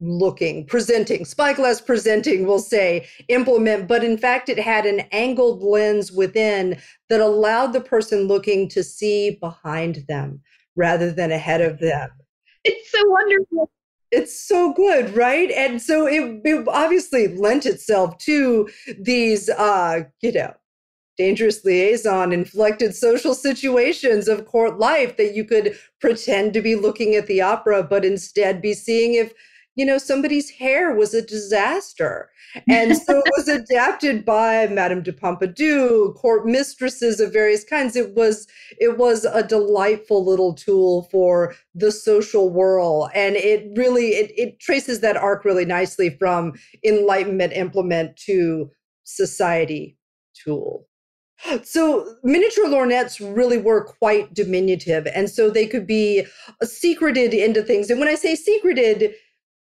looking, 0.00 0.66
presenting, 0.66 1.24
spyglass 1.24 1.80
presenting, 1.80 2.46
we'll 2.46 2.58
say, 2.58 3.06
implement, 3.28 3.86
but 3.86 4.02
in 4.02 4.16
fact, 4.16 4.48
it 4.48 4.58
had 4.58 4.86
an 4.86 5.00
angled 5.12 5.62
lens 5.62 6.10
within 6.10 6.78
that 7.10 7.20
allowed 7.20 7.72
the 7.72 7.80
person 7.80 8.26
looking 8.26 8.68
to 8.70 8.82
see 8.82 9.36
behind 9.40 10.04
them 10.08 10.40
rather 10.74 11.12
than 11.12 11.30
ahead 11.30 11.60
of 11.60 11.78
them. 11.80 12.08
It's 12.64 12.90
so 12.90 13.06
wonderful 13.08 13.70
it's 14.12 14.38
so 14.40 14.72
good 14.72 15.14
right? 15.14 15.50
And 15.50 15.80
so 15.80 16.06
it, 16.06 16.40
it, 16.44 16.68
obviously 16.68 17.28
lent 17.28 17.66
itself 17.66 18.18
to 18.18 18.68
these 18.98 19.48
uh 19.48 20.04
you 20.20 20.32
know 20.32 20.54
dangerous 21.16 21.64
liaison 21.66 22.32
inflected 22.32 22.94
social 22.94 23.34
situations 23.34 24.26
of 24.26 24.46
court 24.46 24.78
life 24.78 25.18
that 25.18 25.34
you 25.34 25.44
could 25.44 25.76
pretend 26.00 26.54
to 26.54 26.62
be 26.62 26.74
looking 26.74 27.14
at 27.14 27.26
the 27.26 27.42
opera, 27.42 27.82
but 27.82 28.06
instead 28.06 28.62
be 28.62 28.72
seeing 28.72 29.12
if 29.14 29.34
you 29.80 29.86
know, 29.86 29.96
somebody's 29.96 30.50
hair 30.50 30.94
was 30.94 31.14
a 31.14 31.22
disaster. 31.22 32.28
And 32.68 32.98
so 32.98 33.22
it 33.24 33.32
was 33.34 33.48
adapted 33.60 34.26
by 34.26 34.66
Madame 34.66 35.02
de 35.02 35.10
Pompadour, 35.10 36.12
court 36.12 36.44
mistresses 36.44 37.18
of 37.18 37.32
various 37.32 37.64
kinds. 37.64 37.96
It 37.96 38.14
was 38.14 38.46
it 38.78 38.98
was 38.98 39.24
a 39.24 39.42
delightful 39.42 40.22
little 40.22 40.52
tool 40.52 41.08
for 41.10 41.54
the 41.74 41.90
social 41.90 42.50
whirl. 42.50 43.08
And 43.14 43.36
it 43.36 43.70
really 43.74 44.08
it, 44.08 44.32
it 44.36 44.60
traces 44.60 45.00
that 45.00 45.16
arc 45.16 45.46
really 45.46 45.64
nicely 45.64 46.10
from 46.10 46.52
enlightenment 46.84 47.54
implement 47.54 48.18
to 48.26 48.70
society 49.04 49.96
tool. 50.34 50.86
So 51.62 52.16
miniature 52.22 52.66
lorgnettes 52.66 53.18
really 53.34 53.56
were 53.56 53.82
quite 53.82 54.34
diminutive. 54.34 55.06
And 55.06 55.30
so 55.30 55.48
they 55.48 55.66
could 55.66 55.86
be 55.86 56.26
secreted 56.62 57.32
into 57.32 57.62
things. 57.62 57.88
And 57.88 57.98
when 57.98 58.10
I 58.10 58.14
say 58.14 58.34
secreted, 58.34 59.14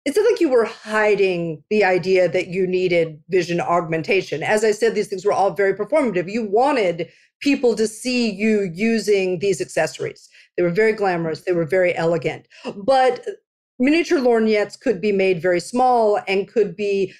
it's 0.05 0.15
not 0.15 0.29
like 0.29 0.39
you 0.39 0.49
were 0.49 0.65
hiding 0.65 1.63
the 1.69 1.83
idea 1.83 2.29
that 2.29 2.47
you 2.47 2.67
needed 2.67 3.19
vision 3.29 3.59
augmentation. 3.59 4.43
As 4.43 4.63
I 4.63 4.71
said, 4.71 4.93
these 4.93 5.07
things 5.07 5.25
were 5.25 5.33
all 5.33 5.51
very 5.51 5.73
performative. 5.73 6.31
You 6.31 6.45
wanted 6.45 7.09
people 7.41 7.75
to 7.75 7.87
see 7.87 8.31
you 8.31 8.71
using 8.73 9.39
these 9.39 9.59
accessories. 9.59 10.29
They 10.55 10.63
were 10.63 10.69
very 10.69 10.93
glamorous, 10.93 11.41
they 11.41 11.53
were 11.53 11.65
very 11.65 11.95
elegant. 11.95 12.47
But 12.75 13.25
miniature 13.79 14.19
lorgnettes 14.19 14.79
could 14.79 15.01
be 15.01 15.11
made 15.11 15.41
very 15.41 15.59
small 15.59 16.19
and 16.27 16.47
could 16.47 16.75
be 16.75 17.13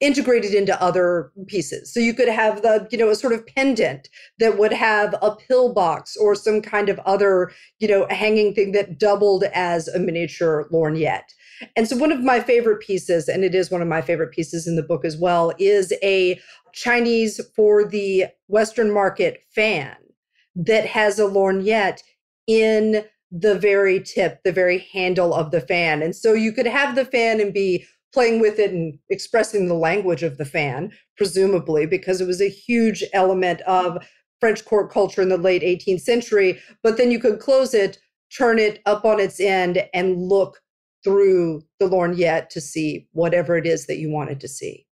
integrated 0.00 0.52
into 0.52 0.80
other 0.82 1.32
pieces. 1.46 1.92
So 1.92 1.98
you 1.98 2.14
could 2.14 2.28
have 2.28 2.62
the, 2.62 2.86
you 2.90 2.98
know, 2.98 3.08
a 3.08 3.16
sort 3.16 3.32
of 3.32 3.46
pendant 3.46 4.08
that 4.38 4.58
would 4.58 4.72
have 4.72 5.14
a 5.22 5.34
pillbox 5.34 6.16
or 6.16 6.34
some 6.34 6.60
kind 6.60 6.88
of 6.88 6.98
other, 7.00 7.52
you 7.78 7.88
know, 7.88 8.06
hanging 8.10 8.54
thing 8.54 8.72
that 8.72 8.98
doubled 8.98 9.44
as 9.54 9.88
a 9.88 9.98
miniature 9.98 10.68
lorgnette. 10.70 11.32
And 11.76 11.88
so 11.88 11.96
one 11.96 12.12
of 12.12 12.22
my 12.22 12.40
favorite 12.40 12.80
pieces, 12.80 13.28
and 13.28 13.44
it 13.44 13.54
is 13.54 13.70
one 13.70 13.82
of 13.82 13.88
my 13.88 14.02
favorite 14.02 14.32
pieces 14.32 14.66
in 14.66 14.76
the 14.76 14.82
book 14.82 15.04
as 15.04 15.16
well, 15.16 15.52
is 15.58 15.92
a 16.02 16.40
Chinese 16.72 17.40
for 17.54 17.84
the 17.84 18.26
Western 18.48 18.92
market 18.92 19.42
fan 19.54 19.96
that 20.56 20.86
has 20.86 21.18
a 21.18 21.24
lorgnette 21.24 22.00
in 22.46 23.04
the 23.30 23.58
very 23.58 24.00
tip, 24.00 24.40
the 24.44 24.52
very 24.52 24.86
handle 24.92 25.34
of 25.34 25.50
the 25.50 25.60
fan. 25.60 26.02
And 26.02 26.14
so 26.14 26.34
you 26.34 26.52
could 26.52 26.66
have 26.66 26.94
the 26.94 27.04
fan 27.04 27.40
and 27.40 27.52
be 27.52 27.84
playing 28.12 28.40
with 28.40 28.60
it 28.60 28.70
and 28.70 28.96
expressing 29.10 29.66
the 29.66 29.74
language 29.74 30.22
of 30.22 30.38
the 30.38 30.44
fan, 30.44 30.92
presumably, 31.16 31.84
because 31.84 32.20
it 32.20 32.26
was 32.26 32.40
a 32.40 32.48
huge 32.48 33.02
element 33.12 33.60
of 33.62 34.06
French 34.38 34.64
court 34.64 34.92
culture 34.92 35.20
in 35.20 35.28
the 35.28 35.36
late 35.36 35.62
18th 35.62 36.02
century. 36.02 36.60
But 36.82 36.96
then 36.96 37.10
you 37.10 37.18
could 37.18 37.40
close 37.40 37.74
it, 37.74 37.98
turn 38.36 38.60
it 38.60 38.80
up 38.86 39.04
on 39.04 39.18
its 39.18 39.40
end, 39.40 39.84
and 39.92 40.16
look 40.16 40.60
through 41.04 41.62
the 41.78 41.88
lorgnette 41.88 42.48
to 42.48 42.60
see 42.60 43.06
whatever 43.12 43.56
it 43.56 43.66
is 43.66 43.86
that 43.86 43.98
you 43.98 44.10
wanted 44.10 44.40
to 44.40 44.48
see. 44.48 44.86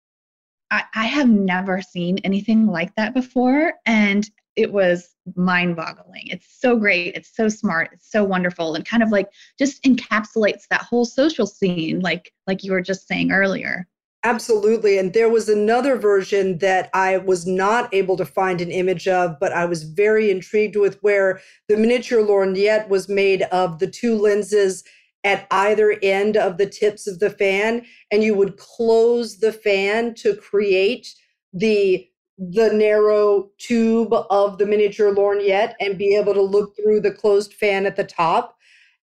I, 0.71 0.85
I 0.95 1.05
have 1.07 1.29
never 1.29 1.83
seen 1.83 2.19
anything 2.19 2.67
like 2.67 2.95
that 2.97 3.15
before. 3.15 3.75
And 3.87 4.29
it 4.57 4.73
was 4.73 5.15
mind 5.35 5.77
boggling. 5.77 6.27
It's 6.27 6.47
so 6.61 6.77
great. 6.77 7.15
It's 7.15 7.35
so 7.35 7.49
smart. 7.49 7.91
It's 7.93 8.11
so 8.11 8.23
wonderful 8.25 8.75
and 8.75 8.85
kind 8.85 9.03
of 9.03 9.11
like 9.11 9.29
just 9.59 9.83
encapsulates 9.85 10.69
that 10.69 10.83
whole 10.83 11.05
social 11.05 11.47
scene, 11.47 12.01
like 12.01 12.33
like 12.47 12.63
you 12.63 12.73
were 12.73 12.83
just 12.83 13.09
saying 13.09 13.33
earlier. 13.33 13.87
Absolutely. 14.25 14.99
And 14.99 15.13
there 15.13 15.29
was 15.29 15.49
another 15.49 15.97
version 15.97 16.59
that 16.59 16.91
I 16.95 17.19
was 17.19 17.45
not 17.45 17.93
able 17.93 18.17
to 18.17 18.25
find 18.25 18.61
an 18.61 18.71
image 18.71 19.09
of, 19.09 19.37
but 19.41 19.53
I 19.53 19.65
was 19.65 19.83
very 19.83 20.31
intrigued 20.31 20.77
with 20.77 21.03
where 21.03 21.41
the 21.69 21.77
miniature 21.77 22.23
lorgnette 22.23 22.89
was 22.89 23.09
made 23.09 23.43
of 23.43 23.81
the 23.81 23.89
two 23.89 24.17
lenses 24.17 24.85
at 25.25 25.47
either 25.51 25.97
end 26.03 26.37
of 26.37 26.59
the 26.59 26.67
tips 26.67 27.07
of 27.07 27.19
the 27.19 27.31
fan 27.31 27.85
and 28.11 28.23
you 28.23 28.35
would 28.35 28.57
close 28.57 29.39
the 29.39 29.53
fan 29.53 30.15
to 30.15 30.35
create 30.37 31.15
the 31.53 32.09
the 32.39 32.73
narrow 32.73 33.51
tube 33.59 34.13
of 34.13 34.59
the 34.59 34.67
miniature 34.67 35.15
lorgnette 35.15 35.75
and 35.81 35.99
be 35.99 36.17
able 36.17 36.35
to 36.35 36.43
look 36.43 36.75
through 36.75 37.01
the 37.01 37.13
closed 37.13 37.53
fan 37.55 37.87
at 37.87 37.95
the 37.95 38.05
top 38.05 38.57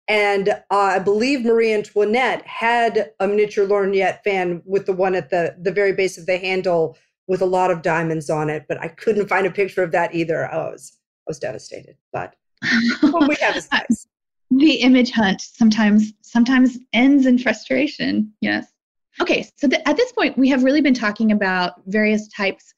and 0.10 0.50
uh, 0.50 0.64
I 0.72 1.00
believe 1.00 1.46
Marie 1.46 1.72
Antoinette 1.72 2.46
had 2.48 3.12
a 3.20 3.28
miniature 3.28 3.68
lorgnette 3.68 4.24
fan 4.24 4.62
with 4.66 4.88
the 4.88 4.94
one 4.94 5.16
at 5.16 5.30
the 5.30 5.56
the 5.62 5.72
very 5.72 5.94
base 5.94 6.18
of 6.18 6.26
the 6.26 6.38
handle 6.38 6.98
with 7.28 7.42
a 7.42 7.46
lot 7.46 7.70
of 7.70 7.84
diamonds 7.84 8.28
on 8.28 8.50
it, 8.50 8.66
but 8.68 8.82
I 8.82 8.88
couldn't 8.88 9.28
find 9.28 9.46
a 9.46 9.52
picture 9.52 9.84
of 9.84 9.92
that 9.92 10.16
either. 10.16 10.52
I 10.52 10.58
was 10.72 10.98
I 11.28 11.30
was 11.30 11.38
devastated, 11.38 11.96
but 12.12 12.36
what 13.02 13.30
we 13.30 13.36
have 13.36 13.56
is 13.56 13.72
nice 13.72 14.08
the 14.52 14.76
image 14.76 15.12
hunt 15.12 15.42
sometimes 15.42 16.14
sometimes 16.22 16.78
ends 16.94 17.26
in 17.26 17.38
frustration. 17.38 18.34
Yes. 18.42 18.72
Okay 19.22 19.48
so 19.58 19.68
at 19.86 19.98
this 19.98 20.12
point 20.14 20.38
we 20.38 20.50
have 20.50 20.64
really 20.64 20.82
been 20.82 20.94
talking 20.94 21.32
about 21.32 21.74
various 21.88 22.28
types 22.30 22.74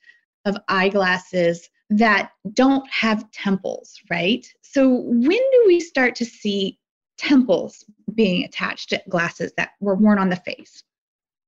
of 0.45 0.57
eyeglasses 0.67 1.69
that 1.89 2.31
don't 2.53 2.89
have 2.89 3.29
temples 3.31 3.99
right? 4.09 4.45
So 4.61 4.89
when 4.89 5.29
do 5.29 5.63
we 5.67 5.79
start 5.79 6.15
to 6.15 6.25
see 6.25 6.79
temples 7.17 7.83
being 8.15 8.43
attached 8.43 8.89
to 8.89 9.01
glasses 9.09 9.53
that 9.57 9.71
were 9.79 9.95
worn 9.95 10.17
on 10.17 10.29
the 10.29 10.35
face? 10.37 10.83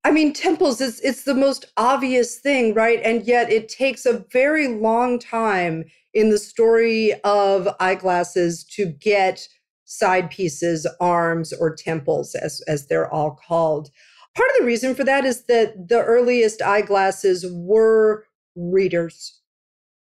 I 0.06 0.12
mean, 0.12 0.34
temples 0.34 0.82
is 0.82 1.00
it's 1.00 1.24
the 1.24 1.34
most 1.34 1.66
obvious 1.78 2.40
thing, 2.40 2.74
right? 2.74 3.00
And 3.04 3.26
yet 3.26 3.50
it 3.50 3.70
takes 3.70 4.06
a 4.06 4.26
very 4.32 4.68
long 4.68 5.18
time 5.18 5.86
in 6.14 6.30
the 6.30 6.38
story 6.38 7.14
of 7.24 7.70
eyeglasses 7.80 8.66
to 8.66 8.86
get 8.86 9.48
side 9.98 10.30
pieces, 10.30 10.88
arms, 11.00 11.54
or 11.54 11.76
temples, 11.76 12.36
as, 12.36 12.62
as 12.68 12.88
they're 12.88 13.12
all 13.12 13.32
called. 13.32 13.90
Part 14.36 14.50
of 14.52 14.56
the 14.60 14.66
reason 14.66 14.96
for 14.96 15.04
that 15.04 15.26
is 15.26 15.46
that 15.46 15.88
the 15.88 16.04
earliest 16.04 16.62
eyeglasses 16.62 17.46
were 17.50 18.26
readers, 18.56 19.40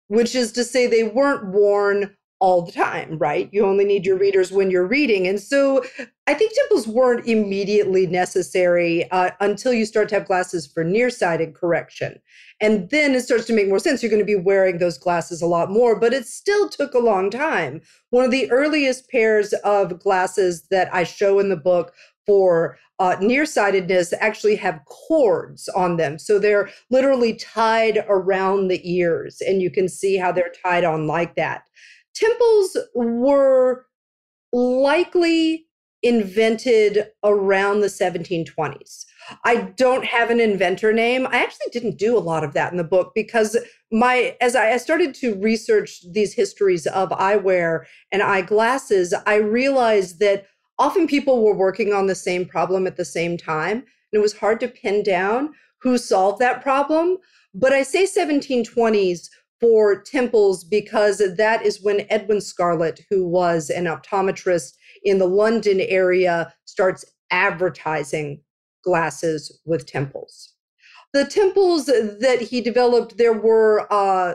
which 0.08 0.34
is 0.34 0.52
to 0.52 0.64
say 0.64 0.86
they 0.86 1.04
weren't 1.04 1.46
worn 1.48 2.16
all 2.42 2.60
the 2.60 2.72
time, 2.72 3.16
right? 3.18 3.48
You 3.52 3.64
only 3.64 3.84
need 3.84 4.04
your 4.04 4.18
readers 4.18 4.50
when 4.50 4.68
you're 4.68 4.86
reading. 4.86 5.28
And 5.28 5.38
so 5.38 5.84
I 6.26 6.34
think 6.34 6.52
temples 6.52 6.88
weren't 6.88 7.24
immediately 7.28 8.04
necessary 8.04 9.08
uh, 9.12 9.30
until 9.38 9.72
you 9.72 9.86
start 9.86 10.08
to 10.08 10.16
have 10.16 10.26
glasses 10.26 10.66
for 10.66 10.82
nearsighted 10.82 11.54
correction. 11.54 12.20
And 12.60 12.90
then 12.90 13.14
it 13.14 13.20
starts 13.20 13.44
to 13.46 13.52
make 13.52 13.68
more 13.68 13.78
sense. 13.78 14.02
You're 14.02 14.10
going 14.10 14.18
to 14.18 14.26
be 14.26 14.34
wearing 14.34 14.78
those 14.78 14.98
glasses 14.98 15.40
a 15.40 15.46
lot 15.46 15.70
more, 15.70 15.94
but 15.98 16.12
it 16.12 16.26
still 16.26 16.68
took 16.68 16.94
a 16.94 16.98
long 16.98 17.30
time. 17.30 17.80
One 18.10 18.24
of 18.24 18.32
the 18.32 18.50
earliest 18.50 19.08
pairs 19.08 19.52
of 19.62 20.00
glasses 20.00 20.66
that 20.72 20.92
I 20.92 21.04
show 21.04 21.38
in 21.38 21.48
the 21.48 21.56
book 21.56 21.94
for 22.26 22.76
uh, 22.98 23.16
nearsightedness 23.20 24.14
actually 24.18 24.56
have 24.56 24.80
cords 24.86 25.68
on 25.76 25.96
them. 25.96 26.18
So 26.18 26.40
they're 26.40 26.70
literally 26.90 27.34
tied 27.34 28.04
around 28.08 28.66
the 28.66 28.80
ears, 28.82 29.40
and 29.46 29.62
you 29.62 29.70
can 29.70 29.88
see 29.88 30.16
how 30.16 30.32
they're 30.32 30.52
tied 30.64 30.82
on 30.84 31.06
like 31.06 31.36
that 31.36 31.62
temples 32.14 32.76
were 32.94 33.86
likely 34.52 35.66
invented 36.02 37.06
around 37.22 37.80
the 37.80 37.86
1720s. 37.86 39.04
I 39.44 39.56
don't 39.76 40.04
have 40.04 40.30
an 40.30 40.40
inventor 40.40 40.92
name. 40.92 41.28
I 41.28 41.42
actually 41.42 41.70
didn't 41.72 41.96
do 41.96 42.18
a 42.18 42.20
lot 42.20 42.42
of 42.42 42.54
that 42.54 42.72
in 42.72 42.76
the 42.76 42.84
book 42.84 43.12
because 43.14 43.56
my 43.92 44.36
as 44.40 44.56
I, 44.56 44.76
started 44.78 45.14
to 45.16 45.36
research 45.36 46.00
these 46.10 46.34
histories 46.34 46.86
of 46.88 47.10
eyewear 47.10 47.84
and 48.10 48.22
eyeglasses, 48.22 49.14
I 49.26 49.36
realized 49.36 50.18
that 50.18 50.46
often 50.78 51.06
people 51.06 51.44
were 51.44 51.54
working 51.54 51.92
on 51.92 52.06
the 52.06 52.14
same 52.16 52.46
problem 52.46 52.86
at 52.86 52.96
the 52.96 53.04
same 53.04 53.36
time. 53.36 53.76
And 53.78 54.18
it 54.18 54.20
was 54.20 54.36
hard 54.36 54.58
to 54.60 54.68
pin 54.68 55.04
down 55.04 55.52
who 55.82 55.98
solved 55.98 56.40
that 56.40 56.62
problem. 56.62 57.18
But 57.54 57.72
I 57.72 57.82
say 57.82 58.04
1720s 58.04 59.28
for 59.62 60.02
temples 60.02 60.64
because 60.64 61.22
that 61.36 61.64
is 61.64 61.82
when 61.82 62.04
Edwin 62.10 62.40
Scarlett, 62.40 63.06
who 63.08 63.24
was 63.24 63.70
an 63.70 63.84
optometrist 63.84 64.74
in 65.04 65.18
the 65.18 65.28
London 65.28 65.80
area, 65.80 66.52
starts 66.64 67.04
advertising 67.30 68.40
glasses 68.84 69.60
with 69.64 69.86
temples. 69.86 70.54
The 71.12 71.24
temples 71.24 71.86
that 71.86 72.38
he 72.50 72.60
developed, 72.60 73.18
there 73.18 73.32
were 73.32 73.86
uh, 73.92 74.34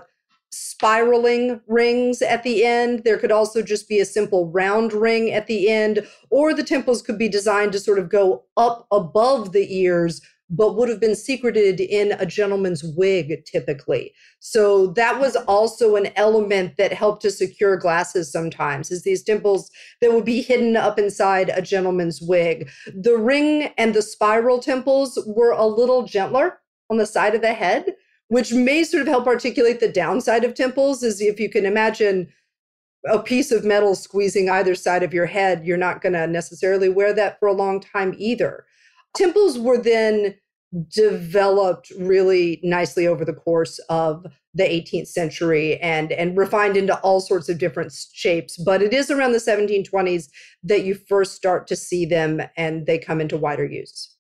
spiraling 0.52 1.60
rings 1.68 2.22
at 2.22 2.44
the 2.44 2.64
end. 2.64 3.04
There 3.04 3.18
could 3.18 3.32
also 3.32 3.62
just 3.62 3.90
be 3.90 4.00
a 4.00 4.06
simple 4.06 4.50
round 4.50 4.94
ring 4.94 5.32
at 5.32 5.48
the 5.48 5.70
end, 5.70 6.08
or 6.30 6.54
the 6.54 6.64
temples 6.64 7.02
could 7.02 7.18
be 7.18 7.28
designed 7.28 7.74
to 7.74 7.80
sort 7.80 8.00
of 8.00 8.10
go 8.10 8.46
up 8.56 8.88
above 8.92 9.52
the 9.52 9.76
ears 9.76 10.22
but 10.50 10.76
would 10.76 10.88
have 10.90 11.00
been 11.00 11.16
secreted 11.16 11.80
in 11.80 12.14
a 12.14 12.26
gentleman's 12.26 12.84
wig 12.84 13.44
typically. 13.46 14.14
So 14.40 14.88
that 14.88 15.20
was 15.20 15.36
also 15.36 15.96
an 15.96 16.10
element 16.16 16.78
that 16.78 16.94
helped 16.94 17.22
to 17.24 17.32
secure 17.32 17.76
glasses 17.76 18.32
sometimes, 18.32 18.92
is 18.92 19.04
these 19.04 19.24
temples 19.24 19.70
that 20.02 20.14
would 20.14 20.26
be 20.26 20.42
hidden 20.42 20.78
up 20.78 20.98
inside 20.98 21.50
a 21.50 21.62
gentleman's 21.62 22.22
wig. 22.22 22.70
The 22.94 23.18
ring 23.18 23.74
and 23.78 23.94
the 23.94 24.02
spiral 24.02 24.60
temples 24.60 25.20
were 25.28 25.52
a 25.52 25.66
little 25.66 26.04
gentler 26.04 26.60
on 26.90 26.98
the 26.98 27.06
side 27.06 27.36
of 27.36 27.42
the 27.42 27.54
head, 27.54 27.96
which 28.30 28.54
may 28.54 28.84
sort 28.84 29.02
of 29.02 29.08
help 29.08 29.28
articulate 29.28 29.80
the 29.80 29.92
downside 29.92 30.44
of 30.44 30.54
temples 30.54 31.04
is 31.04 31.20
if 31.20 31.40
you 31.40 31.50
can 31.50 31.66
imagine 31.66 32.28
a 33.10 33.20
piece 33.20 33.52
of 33.52 33.64
metal 33.64 33.96
squeezing 33.96 34.50
either 34.50 34.76
side 34.76 35.04
of 35.04 35.14
your 35.14 35.26
head, 35.26 35.66
you're 35.66 35.78
not 35.78 36.02
going 36.02 36.14
to 36.14 36.28
necessarily 36.28 36.90
wear 36.90 37.14
that 37.14 37.40
for 37.40 37.48
a 37.48 37.54
long 37.54 37.80
time 37.80 38.14
either. 38.18 38.66
Temples 39.18 39.58
were 39.58 39.82
then 39.82 40.36
developed 40.90 41.92
really 41.98 42.60
nicely 42.62 43.08
over 43.08 43.24
the 43.24 43.34
course 43.34 43.80
of 43.90 44.26
the 44.54 44.64
18th 44.64 45.08
century 45.08 45.78
and 45.80 46.12
and 46.12 46.38
refined 46.38 46.76
into 46.76 46.98
all 47.00 47.22
sorts 47.22 47.48
of 47.48 47.58
different 47.58 47.94
shapes 48.12 48.58
but 48.58 48.82
it 48.82 48.94
is 48.94 49.10
around 49.10 49.32
the 49.32 49.38
1720s 49.38 50.28
that 50.64 50.84
you 50.84 50.94
first 50.94 51.36
start 51.36 51.68
to 51.68 51.76
see 51.76 52.06
them 52.06 52.42
and 52.58 52.86
they 52.86 52.98
come 52.98 53.22
into 53.22 53.38
wider 53.38 53.66
use 53.66 54.17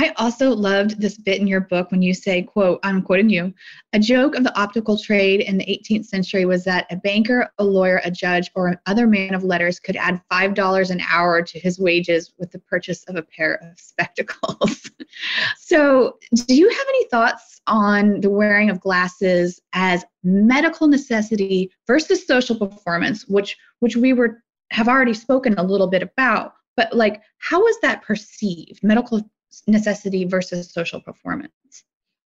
I 0.00 0.14
also 0.16 0.48
loved 0.48 0.98
this 0.98 1.18
bit 1.18 1.42
in 1.42 1.46
your 1.46 1.60
book 1.60 1.90
when 1.90 2.00
you 2.00 2.14
say, 2.14 2.40
quote, 2.40 2.80
I'm 2.82 3.02
quoting 3.02 3.28
you, 3.28 3.52
a 3.92 3.98
joke 3.98 4.34
of 4.34 4.44
the 4.44 4.58
optical 4.58 4.96
trade 4.96 5.42
in 5.42 5.58
the 5.58 5.66
18th 5.66 6.06
century 6.06 6.46
was 6.46 6.64
that 6.64 6.86
a 6.90 6.96
banker, 6.96 7.52
a 7.58 7.64
lawyer, 7.64 8.00
a 8.02 8.10
judge, 8.10 8.50
or 8.54 8.80
other 8.86 9.06
man 9.06 9.34
of 9.34 9.44
letters 9.44 9.78
could 9.78 9.96
add 9.96 10.22
$5 10.32 10.90
an 10.90 11.02
hour 11.02 11.42
to 11.42 11.58
his 11.58 11.78
wages 11.78 12.32
with 12.38 12.50
the 12.50 12.60
purchase 12.60 13.04
of 13.08 13.16
a 13.16 13.22
pair 13.22 13.56
of 13.62 13.78
spectacles. 13.78 14.90
so, 15.58 16.16
do 16.34 16.54
you 16.54 16.70
have 16.70 16.86
any 16.88 17.04
thoughts 17.08 17.60
on 17.66 18.22
the 18.22 18.30
wearing 18.30 18.70
of 18.70 18.80
glasses 18.80 19.60
as 19.74 20.02
medical 20.24 20.88
necessity 20.88 21.70
versus 21.86 22.26
social 22.26 22.56
performance, 22.56 23.28
which 23.28 23.58
which 23.80 23.96
we 23.96 24.14
were 24.14 24.42
have 24.70 24.88
already 24.88 25.12
spoken 25.12 25.58
a 25.58 25.62
little 25.62 25.88
bit 25.88 26.02
about? 26.02 26.54
But 26.74 26.96
like, 26.96 27.20
how 27.36 27.66
is 27.66 27.78
that 27.80 28.00
perceived? 28.00 28.82
Medical 28.82 29.28
necessity 29.66 30.24
versus 30.24 30.72
social 30.72 31.00
performance. 31.00 31.52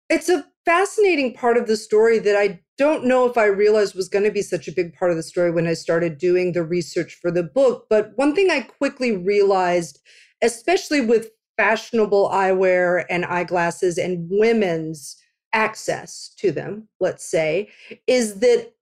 It's 0.08 0.28
a 0.28 0.44
fascinating 0.64 1.34
part 1.34 1.56
of 1.56 1.66
the 1.66 1.76
story 1.76 2.18
that 2.18 2.36
I 2.36 2.60
don't 2.76 3.04
know 3.04 3.26
if 3.26 3.38
I 3.38 3.46
realized 3.46 3.94
was 3.94 4.08
going 4.08 4.24
to 4.24 4.30
be 4.30 4.42
such 4.42 4.68
a 4.68 4.72
big 4.72 4.94
part 4.94 5.10
of 5.10 5.16
the 5.16 5.22
story 5.22 5.50
when 5.50 5.66
I 5.66 5.74
started 5.74 6.18
doing 6.18 6.52
the 6.52 6.62
research 6.62 7.14
for 7.14 7.30
the 7.30 7.42
book. 7.42 7.86
But 7.88 8.12
one 8.16 8.34
thing 8.34 8.50
I 8.50 8.60
quickly 8.60 9.16
realized, 9.16 10.00
especially 10.42 11.00
with 11.00 11.30
fashionable 11.56 12.28
eyewear 12.30 13.04
and 13.08 13.24
eyeglasses 13.24 13.98
and 13.98 14.28
women's 14.30 15.16
access 15.52 16.30
to 16.38 16.50
them, 16.50 16.88
let's 17.00 17.24
say, 17.24 17.70
is 18.06 18.40
that 18.40 18.72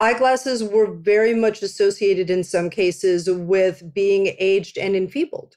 eyeglasses 0.00 0.62
were 0.62 0.92
very 0.92 1.34
much 1.34 1.62
associated 1.62 2.30
in 2.30 2.44
some 2.44 2.70
cases 2.70 3.28
with 3.30 3.82
being 3.94 4.34
aged 4.38 4.78
and 4.78 4.96
enfeebled. 4.96 5.56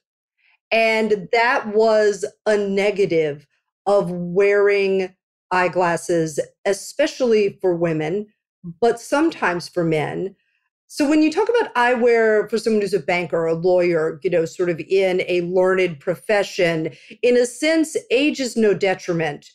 And 0.72 1.28
that 1.32 1.68
was 1.76 2.26
a 2.46 2.58
negative 2.58 3.46
of 3.86 4.12
wearing 4.12 5.14
eyeglasses, 5.52 6.40
especially 6.66 7.58
for 7.62 7.76
women, 7.76 8.28
but 8.80 9.00
sometimes 9.00 9.68
for 9.68 9.84
men. 9.84 10.36
So 10.88 11.10
when 11.10 11.22
you 11.22 11.32
talk 11.32 11.50
about 11.50 11.74
eyewear 11.76 12.50
for 12.50 12.58
someone 12.58 12.82
who's 12.82 12.94
a 12.94 13.00
banker 13.00 13.46
a 13.46 13.54
lawyer, 13.54 14.20
you 14.24 14.30
know, 14.30 14.46
sort 14.46 14.70
of 14.70 14.80
in 14.80 15.24
a 15.28 15.42
learned 15.42 16.00
profession, 16.00 16.92
in 17.22 17.38
a 17.38 17.46
sense, 17.46 17.96
age 18.10 18.40
is 18.40 18.58
no 18.58 18.74
detriment. 18.74 19.52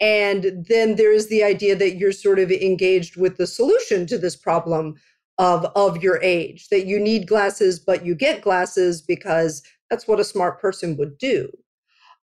And 0.00 0.66
then 0.68 0.96
there 0.96 1.12
is 1.12 1.28
the 1.28 1.44
idea 1.44 1.76
that 1.76 1.96
you're 1.96 2.12
sort 2.12 2.38
of 2.38 2.50
engaged 2.50 3.16
with 3.16 3.36
the 3.36 3.46
solution 3.46 4.06
to 4.06 4.18
this 4.18 4.34
problem 4.34 4.94
of, 5.38 5.64
of 5.76 6.02
your 6.02 6.20
age, 6.22 6.68
that 6.68 6.86
you 6.86 6.98
need 6.98 7.28
glasses, 7.28 7.78
but 7.78 8.04
you 8.04 8.14
get 8.14 8.42
glasses 8.42 9.00
because 9.00 9.62
that's 9.90 10.08
what 10.08 10.20
a 10.20 10.24
smart 10.24 10.60
person 10.60 10.96
would 10.96 11.18
do. 11.18 11.50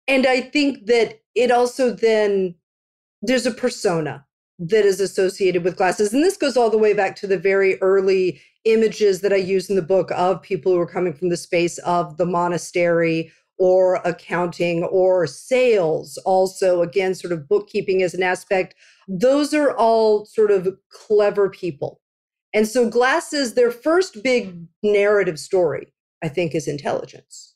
And 0.08 0.26
I 0.26 0.40
think 0.40 0.86
that 0.86 1.20
it 1.34 1.50
also 1.50 1.90
then, 1.90 2.54
there's 3.22 3.46
a 3.46 3.50
persona 3.50 4.24
that 4.58 4.84
is 4.86 5.00
associated 5.00 5.64
with 5.64 5.76
glasses. 5.76 6.14
And 6.14 6.22
this 6.22 6.36
goes 6.36 6.56
all 6.56 6.70
the 6.70 6.78
way 6.78 6.94
back 6.94 7.16
to 7.16 7.26
the 7.26 7.38
very 7.38 7.80
early 7.82 8.40
images 8.64 9.20
that 9.20 9.32
I 9.32 9.36
use 9.36 9.68
in 9.68 9.76
the 9.76 9.82
book 9.82 10.10
of 10.12 10.42
people 10.42 10.72
who 10.72 10.78
are 10.78 10.86
coming 10.86 11.12
from 11.12 11.28
the 11.28 11.36
space 11.36 11.78
of 11.78 12.16
the 12.16 12.26
monastery 12.26 13.32
or 13.58 13.96
accounting 14.04 14.84
or 14.84 15.26
sales, 15.26 16.18
also, 16.24 16.82
again, 16.82 17.14
sort 17.14 17.32
of 17.32 17.48
bookkeeping 17.48 18.02
as 18.02 18.12
an 18.14 18.22
aspect. 18.22 18.74
Those 19.08 19.54
are 19.54 19.74
all 19.76 20.26
sort 20.26 20.50
of 20.50 20.76
clever 20.90 21.48
people. 21.48 22.00
And 22.52 22.68
so, 22.68 22.88
glasses, 22.88 23.54
their 23.54 23.70
first 23.70 24.22
big 24.22 24.54
narrative 24.82 25.38
story, 25.38 25.92
I 26.22 26.28
think, 26.28 26.54
is 26.54 26.68
intelligence. 26.68 27.55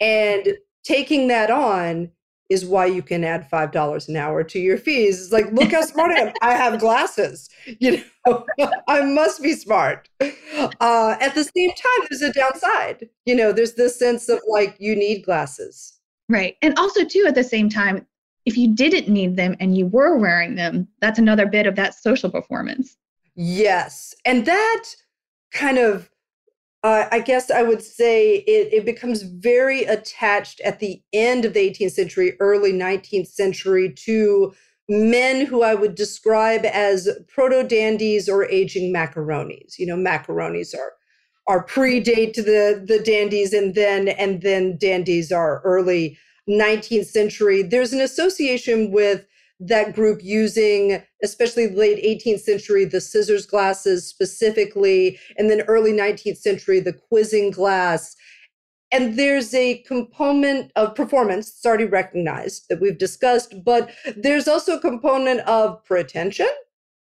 And 0.00 0.56
taking 0.84 1.28
that 1.28 1.50
on 1.50 2.10
is 2.48 2.64
why 2.64 2.86
you 2.86 3.02
can 3.02 3.24
add 3.24 3.48
five 3.50 3.72
dollars 3.72 4.08
an 4.08 4.16
hour 4.16 4.44
to 4.44 4.58
your 4.58 4.78
fees. 4.78 5.20
It's 5.20 5.32
like, 5.32 5.50
look 5.52 5.72
how 5.72 5.82
smart 5.82 6.12
I 6.12 6.20
am. 6.20 6.32
I 6.42 6.52
have 6.54 6.80
glasses. 6.80 7.48
You 7.80 8.00
know, 8.24 8.46
I 8.88 9.02
must 9.02 9.42
be 9.42 9.52
smart. 9.52 10.08
Uh, 10.20 11.16
at 11.20 11.34
the 11.34 11.42
same 11.42 11.70
time, 11.70 12.06
there's 12.08 12.22
a 12.22 12.32
downside. 12.32 13.08
You 13.24 13.34
know, 13.34 13.50
there's 13.50 13.74
this 13.74 13.98
sense 13.98 14.28
of 14.28 14.40
like 14.46 14.76
you 14.78 14.94
need 14.94 15.24
glasses. 15.24 15.98
Right. 16.28 16.56
And 16.62 16.78
also 16.78 17.04
too, 17.04 17.24
at 17.26 17.34
the 17.34 17.42
same 17.42 17.68
time, 17.68 18.06
if 18.44 18.56
you 18.56 18.72
didn't 18.72 19.08
need 19.12 19.36
them 19.36 19.56
and 19.58 19.76
you 19.76 19.86
were 19.86 20.16
wearing 20.16 20.54
them, 20.54 20.86
that's 21.00 21.18
another 21.18 21.46
bit 21.46 21.66
of 21.66 21.74
that 21.74 21.94
social 21.94 22.30
performance. 22.30 22.96
Yes. 23.34 24.14
And 24.24 24.46
that 24.46 24.84
kind 25.52 25.78
of 25.78 26.08
uh, 26.86 27.08
I 27.10 27.18
guess 27.18 27.50
I 27.50 27.64
would 27.64 27.82
say 27.82 28.36
it, 28.46 28.72
it 28.72 28.84
becomes 28.84 29.22
very 29.22 29.82
attached 29.82 30.60
at 30.60 30.78
the 30.78 31.02
end 31.12 31.44
of 31.44 31.52
the 31.52 31.68
18th 31.68 31.90
century, 31.90 32.36
early 32.38 32.72
19th 32.72 33.26
century 33.26 33.92
to 34.04 34.54
men 34.88 35.46
who 35.46 35.64
I 35.64 35.74
would 35.74 35.96
describe 35.96 36.64
as 36.64 37.08
proto 37.26 37.64
dandies 37.64 38.28
or 38.28 38.44
aging 38.44 38.94
macaronis. 38.94 39.80
You 39.80 39.86
know, 39.86 39.96
macaronis 39.96 40.76
are 40.76 40.92
are 41.48 41.66
predate 41.66 42.34
to 42.34 42.42
the 42.42 42.84
the 42.86 43.00
dandies, 43.00 43.52
and 43.52 43.74
then 43.74 44.06
and 44.06 44.42
then 44.42 44.78
dandies 44.78 45.32
are 45.32 45.62
early 45.64 46.16
19th 46.48 47.06
century. 47.06 47.62
There's 47.62 47.92
an 47.92 48.00
association 48.00 48.92
with 48.92 49.26
that 49.60 49.94
group 49.94 50.22
using, 50.22 51.02
especially 51.22 51.68
late 51.68 52.02
18th 52.04 52.40
century, 52.40 52.84
the 52.84 53.00
scissors 53.00 53.46
glasses 53.46 54.06
specifically, 54.06 55.18
and 55.38 55.50
then 55.50 55.62
early 55.62 55.92
19th 55.92 56.38
century, 56.38 56.80
the 56.80 56.92
quizzing 56.92 57.50
glass. 57.50 58.14
And 58.92 59.18
there's 59.18 59.52
a 59.54 59.78
component 59.86 60.70
of 60.76 60.94
performance, 60.94 61.48
it's 61.48 61.66
already 61.66 61.86
recognized 61.86 62.66
that 62.68 62.80
we've 62.80 62.98
discussed, 62.98 63.54
but 63.64 63.90
there's 64.16 64.46
also 64.46 64.76
a 64.76 64.80
component 64.80 65.40
of 65.40 65.82
pretension, 65.84 66.48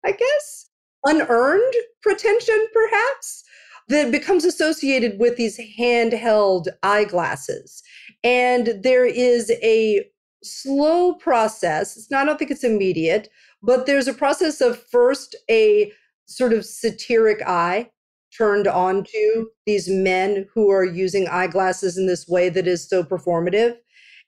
I 0.04 0.12
guess, 0.12 0.70
unearned 1.04 1.74
pretension, 2.02 2.66
perhaps, 2.72 3.44
that 3.88 4.10
becomes 4.10 4.44
associated 4.44 5.18
with 5.18 5.36
these 5.36 5.60
handheld 5.78 6.68
eyeglasses. 6.82 7.82
And 8.24 8.80
there 8.82 9.06
is 9.06 9.50
a 9.62 10.04
slow 10.42 11.14
process. 11.14 11.96
It's 11.96 12.10
not, 12.10 12.22
I 12.22 12.24
don't 12.24 12.38
think 12.38 12.50
it's 12.50 12.64
immediate, 12.64 13.28
but 13.62 13.86
there's 13.86 14.08
a 14.08 14.14
process 14.14 14.60
of 14.60 14.82
first 14.90 15.36
a 15.50 15.92
sort 16.26 16.52
of 16.52 16.64
satiric 16.64 17.42
eye 17.46 17.90
turned 18.36 18.66
on 18.66 19.04
to 19.04 19.50
these 19.66 19.88
men 19.88 20.46
who 20.54 20.70
are 20.70 20.84
using 20.84 21.26
eyeglasses 21.28 21.98
in 21.98 22.06
this 22.06 22.28
way 22.28 22.48
that 22.48 22.66
is 22.66 22.88
so 22.88 23.02
performative. 23.02 23.76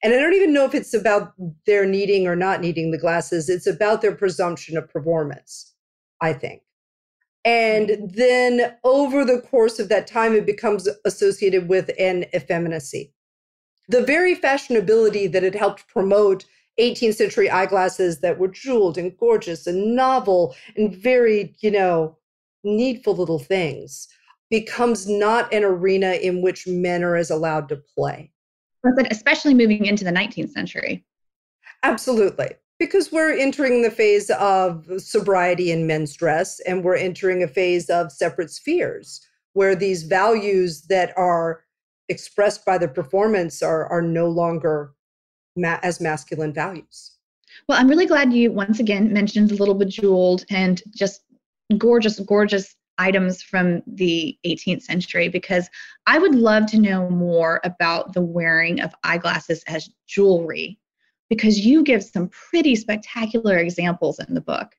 And 0.02 0.12
I 0.12 0.18
don't 0.18 0.34
even 0.34 0.52
know 0.52 0.64
if 0.64 0.74
it's 0.74 0.94
about 0.94 1.32
their 1.64 1.86
needing 1.86 2.26
or 2.26 2.34
not 2.34 2.60
needing 2.60 2.90
the 2.90 2.98
glasses. 2.98 3.48
It's 3.48 3.68
about 3.68 4.02
their 4.02 4.14
presumption 4.14 4.76
of 4.76 4.88
performance, 4.88 5.72
I 6.20 6.32
think. 6.32 6.62
And 7.44 8.10
then 8.12 8.76
over 8.84 9.24
the 9.24 9.40
course 9.40 9.78
of 9.78 9.88
that 9.88 10.06
time, 10.06 10.34
it 10.34 10.46
becomes 10.46 10.88
associated 11.04 11.68
with 11.68 11.90
an 11.98 12.24
effeminacy 12.34 13.12
the 13.92 14.02
very 14.02 14.34
fashionability 14.34 15.30
that 15.30 15.42
had 15.42 15.54
helped 15.54 15.86
promote 15.86 16.46
18th 16.80 17.14
century 17.14 17.50
eyeglasses 17.50 18.20
that 18.20 18.38
were 18.38 18.48
jeweled 18.48 18.96
and 18.96 19.16
gorgeous 19.18 19.66
and 19.66 19.94
novel 19.94 20.56
and 20.76 20.96
very, 20.96 21.54
you 21.60 21.70
know, 21.70 22.16
needful 22.64 23.14
little 23.14 23.38
things 23.38 24.08
becomes 24.50 25.06
not 25.06 25.52
an 25.52 25.62
arena 25.62 26.12
in 26.14 26.40
which 26.40 26.66
men 26.66 27.04
are 27.04 27.16
as 27.16 27.30
allowed 27.30 27.68
to 27.68 27.76
play. 27.76 28.30
Especially 29.10 29.54
moving 29.54 29.84
into 29.84 30.04
the 30.04 30.10
19th 30.10 30.50
century. 30.50 31.04
Absolutely. 31.82 32.48
Because 32.78 33.12
we're 33.12 33.36
entering 33.36 33.82
the 33.82 33.90
phase 33.90 34.30
of 34.30 34.86
sobriety 34.98 35.70
in 35.70 35.86
men's 35.86 36.14
dress, 36.14 36.60
and 36.60 36.82
we're 36.82 36.96
entering 36.96 37.42
a 37.42 37.48
phase 37.48 37.88
of 37.90 38.10
separate 38.10 38.50
spheres 38.50 39.20
where 39.52 39.76
these 39.76 40.02
values 40.02 40.82
that 40.88 41.12
are 41.16 41.62
expressed 42.08 42.64
by 42.64 42.78
the 42.78 42.88
performance 42.88 43.62
are 43.62 43.86
are 43.86 44.02
no 44.02 44.28
longer 44.28 44.94
ma- 45.56 45.78
as 45.82 46.00
masculine 46.00 46.52
values. 46.52 47.12
Well, 47.68 47.78
I'm 47.78 47.88
really 47.88 48.06
glad 48.06 48.32
you 48.32 48.52
once 48.52 48.80
again 48.80 49.12
mentioned 49.12 49.50
the 49.50 49.56
little 49.56 49.74
bejeweled 49.74 50.44
and 50.50 50.82
just 50.94 51.22
gorgeous, 51.78 52.18
gorgeous 52.20 52.74
items 52.98 53.42
from 53.42 53.82
the 53.86 54.38
18th 54.46 54.82
century 54.82 55.28
because 55.28 55.68
I 56.06 56.18
would 56.18 56.34
love 56.34 56.66
to 56.66 56.78
know 56.78 57.08
more 57.10 57.60
about 57.64 58.12
the 58.12 58.20
wearing 58.20 58.80
of 58.80 58.94
eyeglasses 59.04 59.62
as 59.66 59.88
jewelry. 60.06 60.78
because 61.30 61.60
you 61.60 61.82
give 61.82 62.02
some 62.04 62.28
pretty 62.28 62.76
spectacular 62.76 63.56
examples 63.56 64.18
in 64.18 64.34
the 64.34 64.40
book. 64.42 64.74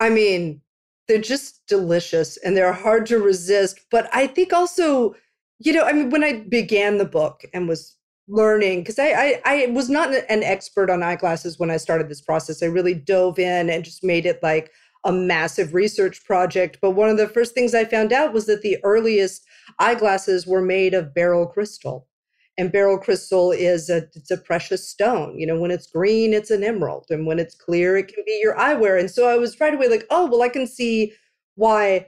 I 0.00 0.10
mean, 0.10 0.60
they're 1.06 1.20
just 1.20 1.64
delicious 1.68 2.36
and 2.38 2.56
they're 2.56 2.72
hard 2.72 3.06
to 3.06 3.20
resist. 3.20 3.78
But 3.92 4.10
I 4.12 4.26
think 4.26 4.52
also, 4.52 5.14
you 5.58 5.72
know, 5.72 5.84
I 5.84 5.92
mean, 5.92 6.10
when 6.10 6.24
I 6.24 6.44
began 6.48 6.98
the 6.98 7.04
book 7.04 7.44
and 7.52 7.68
was 7.68 7.96
learning, 8.28 8.80
because 8.80 8.98
I, 8.98 9.10
I, 9.10 9.40
I 9.44 9.66
was 9.72 9.88
not 9.88 10.12
an 10.12 10.42
expert 10.42 10.90
on 10.90 11.02
eyeglasses 11.02 11.58
when 11.58 11.70
I 11.70 11.76
started 11.76 12.08
this 12.08 12.20
process. 12.20 12.62
I 12.62 12.66
really 12.66 12.94
dove 12.94 13.38
in 13.38 13.70
and 13.70 13.84
just 13.84 14.02
made 14.02 14.26
it 14.26 14.42
like 14.42 14.70
a 15.04 15.12
massive 15.12 15.74
research 15.74 16.24
project. 16.24 16.78
But 16.80 16.92
one 16.92 17.10
of 17.10 17.18
the 17.18 17.28
first 17.28 17.54
things 17.54 17.74
I 17.74 17.84
found 17.84 18.12
out 18.12 18.32
was 18.32 18.46
that 18.46 18.62
the 18.62 18.78
earliest 18.82 19.44
eyeglasses 19.78 20.46
were 20.46 20.62
made 20.62 20.94
of 20.94 21.14
beryl 21.14 21.46
crystal. 21.46 22.08
And 22.56 22.70
beryl 22.70 22.98
crystal 22.98 23.50
is 23.50 23.90
a 23.90 24.06
it's 24.14 24.30
a 24.30 24.36
precious 24.36 24.88
stone. 24.88 25.38
You 25.38 25.46
know, 25.46 25.58
when 25.58 25.72
it's 25.72 25.88
green, 25.88 26.32
it's 26.32 26.52
an 26.52 26.62
emerald, 26.62 27.06
and 27.10 27.26
when 27.26 27.40
it's 27.40 27.56
clear, 27.56 27.96
it 27.96 28.06
can 28.06 28.22
be 28.24 28.38
your 28.40 28.54
eyewear. 28.54 28.98
And 28.98 29.10
so 29.10 29.28
I 29.28 29.36
was 29.36 29.58
right 29.58 29.74
away 29.74 29.88
like, 29.88 30.06
oh 30.08 30.26
well, 30.26 30.42
I 30.42 30.48
can 30.48 30.68
see 30.68 31.12
why 31.56 32.06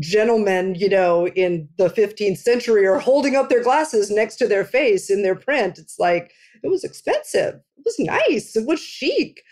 gentlemen, 0.00 0.74
you 0.74 0.88
know, 0.88 1.28
in 1.28 1.68
the 1.78 1.88
15th 1.88 2.38
century 2.38 2.86
are 2.86 2.98
holding 2.98 3.36
up 3.36 3.48
their 3.48 3.62
glasses 3.62 4.10
next 4.10 4.36
to 4.36 4.46
their 4.46 4.64
face 4.64 5.10
in 5.10 5.22
their 5.22 5.34
print. 5.34 5.78
It's 5.78 5.98
like 5.98 6.32
it 6.62 6.68
was 6.68 6.84
expensive. 6.84 7.54
It 7.76 7.84
was 7.84 7.98
nice. 7.98 8.56
It 8.56 8.66
was 8.66 8.80
chic. 8.80 9.42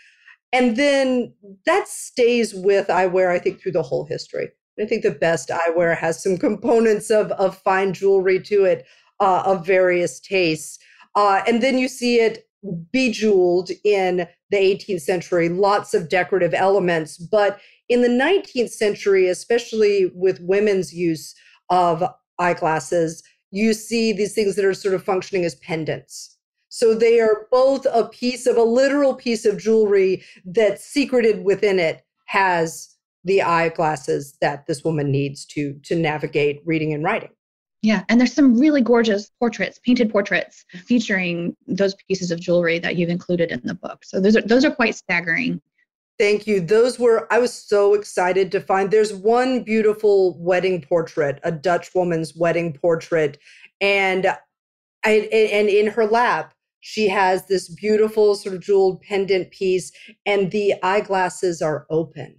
And 0.53 0.77
then 0.77 1.33
that 1.67 1.89
stays 1.89 2.55
with 2.55 2.89
eyewear, 2.89 3.31
I 3.31 3.39
think, 3.39 3.61
through 3.61 3.73
the 3.73 3.83
whole 3.83 4.07
history. 4.07 4.49
I 4.81 4.85
think 4.85 5.03
the 5.03 5.11
best 5.11 5.49
eyewear 5.49 5.97
has 5.97 6.23
some 6.23 6.37
components 6.37 7.11
of, 7.11 7.33
of 7.33 7.59
fine 7.59 7.93
jewelry 7.93 8.41
to 8.41 8.65
it 8.65 8.87
uh, 9.21 9.43
of 9.47 9.67
various 9.67 10.21
tastes. 10.21 10.79
Uh, 11.15 11.43
and 11.47 11.63
then 11.63 11.79
you 11.79 11.89
see 11.89 12.21
it 12.21 12.47
bejeweled 12.93 13.71
in 13.85 14.27
the 14.51 14.57
18th 14.57 15.03
century, 15.03 15.49
lots 15.49 15.95
of 15.95 16.09
decorative 16.09 16.55
elements. 16.55 17.17
But 17.17 17.59
in 17.89 18.03
the 18.03 18.09
19th 18.09 18.71
century, 18.71 19.29
especially 19.29 20.11
with 20.15 20.41
women's 20.41 20.93
use 20.93 21.35
of 21.71 22.03
eyeglasses, 22.39 23.23
you 23.51 23.75
see 23.75 24.13
these 24.13 24.35
things 24.35 24.57
that 24.57 24.65
are 24.65 24.75
sort 24.75 24.95
of 24.95 25.05
functioning 25.05 25.45
as 25.45 25.55
pendants. 25.57 26.37
So 26.69 26.95
they 26.95 27.21
are 27.21 27.47
both 27.51 27.87
a 27.91 28.09
piece 28.09 28.47
of 28.47 28.57
a 28.57 28.63
literal 28.63 29.15
piece 29.15 29.47
of 29.47 29.59
jewelry 29.59 30.23
that 30.45 30.81
secreted 30.81 31.45
within 31.45 31.79
it 31.79 32.05
has 32.27 32.97
the 33.25 33.43
eyeglasses 33.43 34.37
that 34.41 34.67
this 34.67 34.85
woman 34.85 35.11
needs 35.11 35.45
to 35.47 35.75
to 35.85 35.97
navigate 35.97 36.61
reading 36.65 36.93
and 36.93 37.03
writing. 37.03 37.31
Yeah, 37.83 38.05
and 38.09 38.21
there's 38.21 38.33
some 38.33 38.59
really 38.59 38.81
gorgeous 38.81 39.31
portraits, 39.39 39.79
painted 39.85 40.11
portraits 40.11 40.65
featuring 40.87 41.57
those 41.67 41.95
pieces 42.09 42.31
of 42.31 42.41
jewelry 42.41 42.79
that 42.79 42.97
you've 42.97 43.11
included 43.11 43.53
in 43.53 43.61
the 43.65 43.75
book. 43.75 44.05
So 44.05 44.21
those 44.21 44.37
are 44.37 44.43
those 44.43 44.65
are 44.65 44.71
quite 44.71 44.97
staggering. 44.97 45.61
Thank 46.19 46.47
you. 46.47 46.61
Those 46.61 46.99
were 46.99 47.31
I 47.31 47.39
was 47.39 47.53
so 47.53 47.95
excited 47.95 48.51
to 48.53 48.61
find. 48.61 48.91
There's 48.91 49.13
one 49.13 49.63
beautiful 49.63 50.39
wedding 50.39 50.81
portrait, 50.81 51.41
a 51.43 51.53
Dutch 51.53 51.95
woman's 51.95 52.35
wedding 52.35 52.73
portrait, 52.73 53.39
and 53.81 54.27
I 55.05 55.29
and 55.31 55.69
in 55.69 55.89
her 55.89 56.07
lap 56.07 56.55
she 56.81 57.09
has 57.09 57.47
this 57.47 57.69
beautiful 57.69 58.37
sort 58.37 58.55
of 58.55 58.61
jeweled 58.63 59.03
pendant 59.03 59.51
piece, 59.51 59.93
and 60.25 60.51
the 60.53 60.75
eyeglasses 60.83 61.61
are 61.61 61.87
open. 61.91 62.37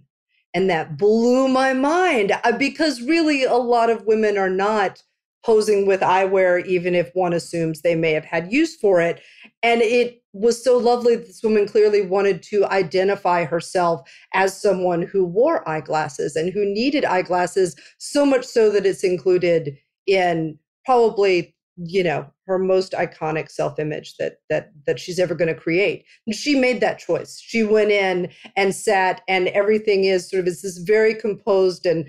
And 0.54 0.70
that 0.70 0.96
blew 0.96 1.46
my 1.46 1.74
mind 1.74 2.32
uh, 2.42 2.56
because 2.56 3.02
really 3.02 3.44
a 3.44 3.54
lot 3.54 3.90
of 3.90 4.06
women 4.06 4.38
are 4.38 4.50
not 4.50 5.02
posing 5.44 5.86
with 5.86 6.00
eyewear, 6.00 6.64
even 6.66 6.94
if 6.94 7.10
one 7.14 7.32
assumes 7.32 7.82
they 7.82 7.94
may 7.94 8.12
have 8.12 8.24
had 8.24 8.50
use 8.50 8.74
for 8.76 9.00
it. 9.00 9.20
And 9.62 9.82
it 9.82 10.22
was 10.38 10.62
so 10.62 10.78
lovely. 10.78 11.16
This 11.16 11.42
woman 11.42 11.66
clearly 11.66 12.02
wanted 12.02 12.42
to 12.44 12.64
identify 12.66 13.44
herself 13.44 14.08
as 14.34 14.60
someone 14.60 15.02
who 15.02 15.24
wore 15.24 15.68
eyeglasses 15.68 16.36
and 16.36 16.52
who 16.52 16.64
needed 16.64 17.04
eyeglasses, 17.04 17.74
so 17.98 18.24
much 18.24 18.44
so 18.44 18.70
that 18.70 18.86
it's 18.86 19.04
included 19.04 19.76
in 20.06 20.58
probably 20.84 21.54
you 21.80 22.02
know 22.02 22.26
her 22.46 22.58
most 22.58 22.92
iconic 22.92 23.48
self-image 23.48 24.16
that 24.16 24.38
that 24.50 24.72
that 24.86 24.98
she's 24.98 25.18
ever 25.18 25.34
going 25.34 25.52
to 25.52 25.60
create. 25.60 26.04
And 26.26 26.34
she 26.34 26.54
made 26.54 26.80
that 26.80 26.98
choice. 26.98 27.40
She 27.40 27.62
went 27.62 27.90
in 27.90 28.30
and 28.56 28.74
sat 28.74 29.22
and 29.28 29.48
everything 29.48 30.04
is 30.04 30.28
sort 30.28 30.40
of 30.40 30.48
it's 30.48 30.62
this 30.62 30.78
very 30.78 31.14
composed 31.14 31.86
and 31.86 32.08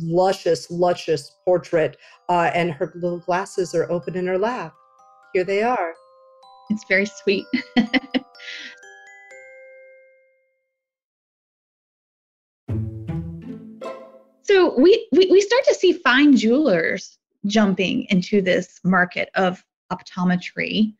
luscious 0.00 0.70
luscious 0.70 1.30
portrait 1.44 1.96
uh, 2.28 2.50
and 2.54 2.72
her 2.72 2.92
little 2.96 3.20
glasses 3.20 3.74
are 3.74 3.90
open 3.90 4.16
in 4.16 4.26
her 4.26 4.38
lap. 4.38 4.74
Here 5.32 5.44
they 5.44 5.62
are 5.62 5.94
it's 6.70 6.84
very 6.88 7.06
sweet 7.06 7.44
so 14.42 14.74
we, 14.78 15.08
we 15.12 15.26
we 15.30 15.40
start 15.40 15.64
to 15.64 15.74
see 15.74 15.92
fine 15.92 16.36
jewelers 16.36 17.18
jumping 17.46 18.04
into 18.10 18.42
this 18.42 18.80
market 18.84 19.30
of 19.34 19.64
optometry. 19.92 20.94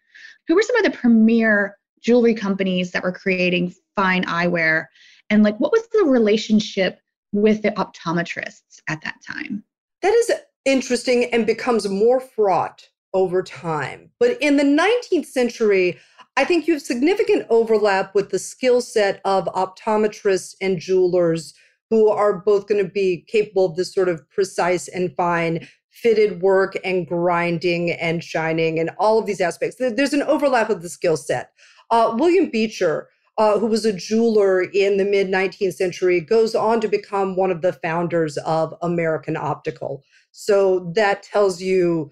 Who 0.47 0.55
were 0.55 0.63
some 0.63 0.77
of 0.77 0.85
the 0.85 0.97
premier 0.97 1.79
jewelry 2.01 2.35
companies 2.35 2.91
that 2.93 3.03
were 3.03 3.13
creating 3.13 3.75
fine 3.97 4.25
eyewear? 4.25 4.87
And 5.31 5.43
like, 5.43 5.59
what 5.59 5.73
was 5.73 5.87
the 5.93 6.05
relationship 6.05 7.01
with 7.33 7.63
the 7.63 7.71
optometrists 7.73 8.81
at 8.89 9.03
that 9.03 9.17
time? 9.27 9.63
That 10.03 10.15
is 10.15 10.33
interesting 10.65 11.27
and 11.33 11.47
becomes 11.47 11.89
more 11.89 12.21
fraught 12.21 12.89
over 13.15 13.43
time. 13.43 14.11
But 14.21 14.41
in 14.41 14.57
the 14.57 14.65
19th 14.65 15.27
century, 15.27 15.99
I 16.37 16.45
think 16.45 16.67
you 16.67 16.75
have 16.75 16.83
significant 16.83 17.47
overlap 17.51 18.15
with 18.15 18.31
the 18.31 18.39
skill 18.39 18.81
set 18.81 19.21
of 19.25 19.47
optometrists 19.47 20.55
and 20.61 20.79
jewelers 20.79 21.55
who 21.91 22.09
are 22.09 22.39
both 22.39 22.69
going 22.69 22.85
to 22.85 22.91
be 22.91 23.25
capable 23.29 23.65
of 23.65 23.77
this 23.77 23.93
sort 23.93 24.09
of 24.09 24.29
precise 24.31 24.89
and 24.89 25.15
fine 25.17 25.67
fitted 25.91 26.41
work 26.43 26.77
and 26.85 27.07
grinding 27.07 27.91
and 27.91 28.23
shining 28.23 28.79
and 28.79 28.91
all 28.99 29.19
of 29.19 29.27
these 29.27 29.41
aspects. 29.41 29.77
There's 29.79 30.13
an 30.13 30.23
overlap 30.23 30.71
of 30.71 30.83
the 30.83 30.89
skill 30.89 31.17
set. 31.17 31.51
Uh, 31.91 32.15
William 32.17 32.51
Beecher, 32.51 33.09
uh, 33.37 33.59
who 33.59 33.67
was 33.67 33.85
a 33.85 33.93
jeweler 33.93 34.63
in 34.63 34.97
the 34.97 35.05
mid 35.05 35.29
19th 35.29 35.75
century, 35.75 36.21
goes 36.21 36.55
on 36.55 36.81
to 36.81 36.89
become 36.89 37.37
one 37.37 37.51
of 37.51 37.63
the 37.63 37.73
founders 37.73 38.37
of 38.39 38.75
American 38.83 39.37
Optical. 39.37 40.05
So 40.31 40.93
that 40.95 41.23
tells 41.23 41.61
you 41.61 42.11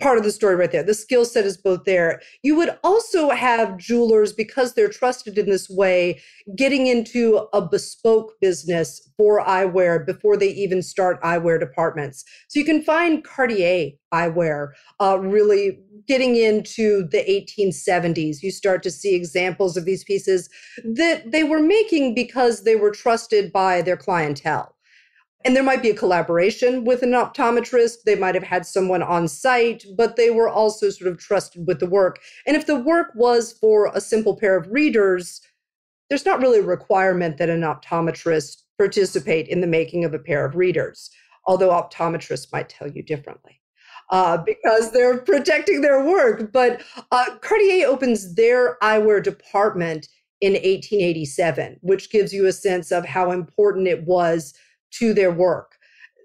part 0.00 0.18
of 0.18 0.24
the 0.24 0.32
story 0.32 0.56
right 0.56 0.72
there. 0.72 0.82
The 0.82 0.94
skill 0.94 1.24
set 1.24 1.44
is 1.44 1.56
both 1.56 1.84
there. 1.84 2.20
You 2.42 2.56
would 2.56 2.78
also 2.82 3.30
have 3.30 3.76
jewelers, 3.76 4.32
because 4.32 4.74
they're 4.74 4.88
trusted 4.88 5.38
in 5.38 5.46
this 5.46 5.68
way, 5.68 6.20
getting 6.56 6.86
into 6.86 7.46
a 7.52 7.60
bespoke 7.60 8.32
business 8.40 9.10
for 9.16 9.44
eyewear 9.44 10.04
before 10.04 10.36
they 10.36 10.48
even 10.48 10.82
start 10.82 11.22
eyewear 11.22 11.60
departments. 11.60 12.24
So 12.48 12.58
you 12.58 12.64
can 12.64 12.82
find 12.82 13.22
Cartier 13.22 13.92
eyewear 14.12 14.70
uh, 15.00 15.18
really 15.20 15.78
getting 16.06 16.36
into 16.36 17.06
the 17.08 17.18
1870s. 17.18 18.42
You 18.42 18.50
start 18.50 18.82
to 18.82 18.90
see 18.90 19.14
examples 19.14 19.76
of 19.76 19.84
these 19.84 20.04
pieces 20.04 20.48
that 20.84 21.30
they 21.30 21.44
were 21.44 21.60
making 21.60 22.14
because 22.14 22.64
they 22.64 22.76
were 22.76 22.90
trusted 22.90 23.52
by 23.52 23.82
their 23.82 23.96
clientele. 23.96 24.74
And 25.44 25.56
there 25.56 25.62
might 25.62 25.82
be 25.82 25.90
a 25.90 25.94
collaboration 25.94 26.84
with 26.84 27.02
an 27.02 27.12
optometrist. 27.12 28.02
They 28.04 28.14
might 28.14 28.34
have 28.34 28.44
had 28.44 28.66
someone 28.66 29.02
on 29.02 29.26
site, 29.26 29.84
but 29.96 30.16
they 30.16 30.30
were 30.30 30.48
also 30.48 30.90
sort 30.90 31.10
of 31.10 31.18
trusted 31.18 31.66
with 31.66 31.80
the 31.80 31.88
work. 31.88 32.20
And 32.46 32.56
if 32.56 32.66
the 32.66 32.76
work 32.76 33.12
was 33.14 33.52
for 33.52 33.90
a 33.94 34.00
simple 34.00 34.36
pair 34.36 34.56
of 34.56 34.70
readers, 34.70 35.40
there's 36.10 36.26
not 36.26 36.40
really 36.40 36.58
a 36.58 36.62
requirement 36.62 37.38
that 37.38 37.48
an 37.48 37.62
optometrist 37.62 38.62
participate 38.76 39.48
in 39.48 39.60
the 39.60 39.66
making 39.66 40.04
of 40.04 40.12
a 40.12 40.18
pair 40.18 40.44
of 40.44 40.56
readers, 40.56 41.10
although 41.46 41.70
optometrists 41.70 42.52
might 42.52 42.68
tell 42.68 42.88
you 42.88 43.02
differently. 43.02 43.60
Uh, 44.10 44.36
because 44.38 44.90
they're 44.90 45.18
protecting 45.18 45.82
their 45.82 46.04
work. 46.04 46.50
But 46.52 46.82
uh, 47.12 47.36
Cartier 47.40 47.86
opens 47.86 48.34
their 48.34 48.76
eyewear 48.82 49.22
department 49.22 50.08
in 50.40 50.54
1887, 50.54 51.78
which 51.82 52.10
gives 52.10 52.32
you 52.32 52.46
a 52.46 52.52
sense 52.52 52.90
of 52.90 53.04
how 53.04 53.30
important 53.30 53.86
it 53.86 54.04
was 54.04 54.52
to 54.92 55.14
their 55.14 55.30
work. 55.30 55.76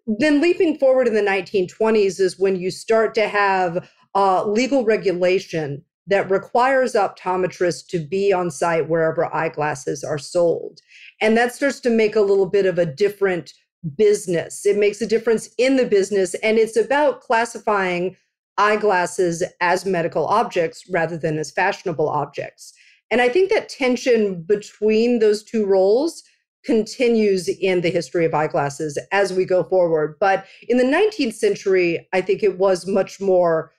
Then, 0.07 0.41
leaping 0.41 0.77
forward 0.77 1.07
in 1.07 1.15
the 1.15 1.21
1920s 1.21 2.19
is 2.19 2.37
when 2.37 2.55
you 2.55 2.69
start 2.69 3.15
to 3.15 3.27
have 3.27 3.89
uh, 4.13 4.45
legal 4.45 4.85
regulation 4.85 5.83
that 6.07 6.29
requires 6.29 6.93
optometrists 6.93 7.87
to 7.87 7.99
be 7.99 8.31
on 8.31 8.51
site 8.51 8.87
wherever 8.87 9.33
eyeglasses 9.33 10.03
are 10.03 10.19
sold. 10.19 10.79
And 11.19 11.35
that 11.37 11.55
starts 11.55 11.79
to 11.81 11.89
make 11.89 12.15
a 12.15 12.21
little 12.21 12.45
bit 12.45 12.67
of 12.67 12.77
a 12.77 12.85
different 12.85 13.53
business. 13.97 14.65
It 14.65 14.77
makes 14.77 15.01
a 15.01 15.07
difference 15.07 15.49
in 15.57 15.77
the 15.77 15.85
business, 15.85 16.35
and 16.35 16.57
it's 16.57 16.77
about 16.77 17.21
classifying 17.21 18.15
eyeglasses 18.57 19.43
as 19.59 19.85
medical 19.85 20.27
objects 20.27 20.83
rather 20.89 21.17
than 21.17 21.37
as 21.37 21.51
fashionable 21.51 22.09
objects. 22.09 22.73
And 23.11 23.21
I 23.21 23.29
think 23.29 23.49
that 23.49 23.69
tension 23.69 24.43
between 24.43 25.19
those 25.19 25.43
two 25.43 25.65
roles 25.65 26.23
continues 26.65 27.47
in 27.47 27.81
the 27.81 27.89
history 27.89 28.25
of 28.25 28.33
eyeglasses 28.33 28.97
as 29.11 29.31
we 29.31 29.45
go 29.45 29.63
forward. 29.63 30.17
But 30.19 30.45
in 30.67 30.77
the 30.77 30.83
19th 30.83 31.35
century, 31.35 32.07
I 32.11 32.21
think 32.21 32.43
it 32.43 32.57
was 32.57 32.87
much 32.87 33.21
more 33.21 33.71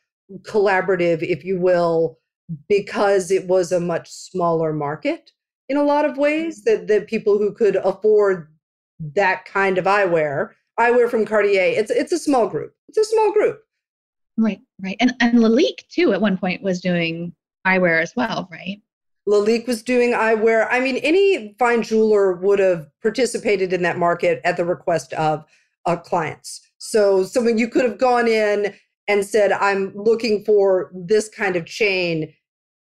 collaborative, 0.42 1.22
if 1.22 1.44
you 1.44 1.58
will, 1.60 2.18
because 2.68 3.30
it 3.30 3.46
was 3.46 3.72
a 3.72 3.80
much 3.80 4.10
smaller 4.10 4.72
market 4.72 5.32
in 5.68 5.76
a 5.76 5.82
lot 5.82 6.04
of 6.04 6.16
ways 6.16 6.64
mm-hmm. 6.64 6.80
that, 6.80 6.86
that 6.88 7.08
people 7.08 7.38
who 7.38 7.52
could 7.52 7.76
afford 7.76 8.48
that 9.14 9.44
kind 9.44 9.78
of 9.78 9.84
eyewear. 9.84 10.50
Eyewear 10.78 11.10
from 11.10 11.24
cartier 11.24 11.72
it's 11.74 11.90
it's 11.90 12.12
a 12.12 12.18
small 12.18 12.48
group. 12.48 12.74
It's 12.88 12.98
a 12.98 13.04
small 13.04 13.32
group. 13.32 13.62
Right 14.36 14.60
right. 14.82 14.96
And 15.00 15.14
and 15.20 15.38
lalique 15.38 15.88
too 15.88 16.12
at 16.12 16.20
one 16.20 16.36
point 16.36 16.62
was 16.62 16.80
doing 16.82 17.34
eyewear 17.66 18.00
as 18.00 18.14
well 18.14 18.46
right 18.52 18.80
Lalique 19.28 19.66
was 19.66 19.82
doing 19.82 20.12
eyewear. 20.12 20.68
I 20.70 20.80
mean, 20.80 20.96
any 20.98 21.54
fine 21.58 21.82
jeweler 21.82 22.34
would 22.34 22.58
have 22.58 22.86
participated 23.02 23.72
in 23.72 23.82
that 23.82 23.98
market 23.98 24.40
at 24.44 24.56
the 24.56 24.64
request 24.64 25.12
of 25.14 25.44
uh, 25.84 25.96
clients. 25.96 26.60
So, 26.78 27.24
someone 27.24 27.58
you 27.58 27.68
could 27.68 27.84
have 27.84 27.98
gone 27.98 28.28
in 28.28 28.74
and 29.08 29.24
said, 29.24 29.52
I'm 29.52 29.92
looking 29.96 30.44
for 30.44 30.90
this 30.94 31.28
kind 31.28 31.56
of 31.56 31.66
chain, 31.66 32.32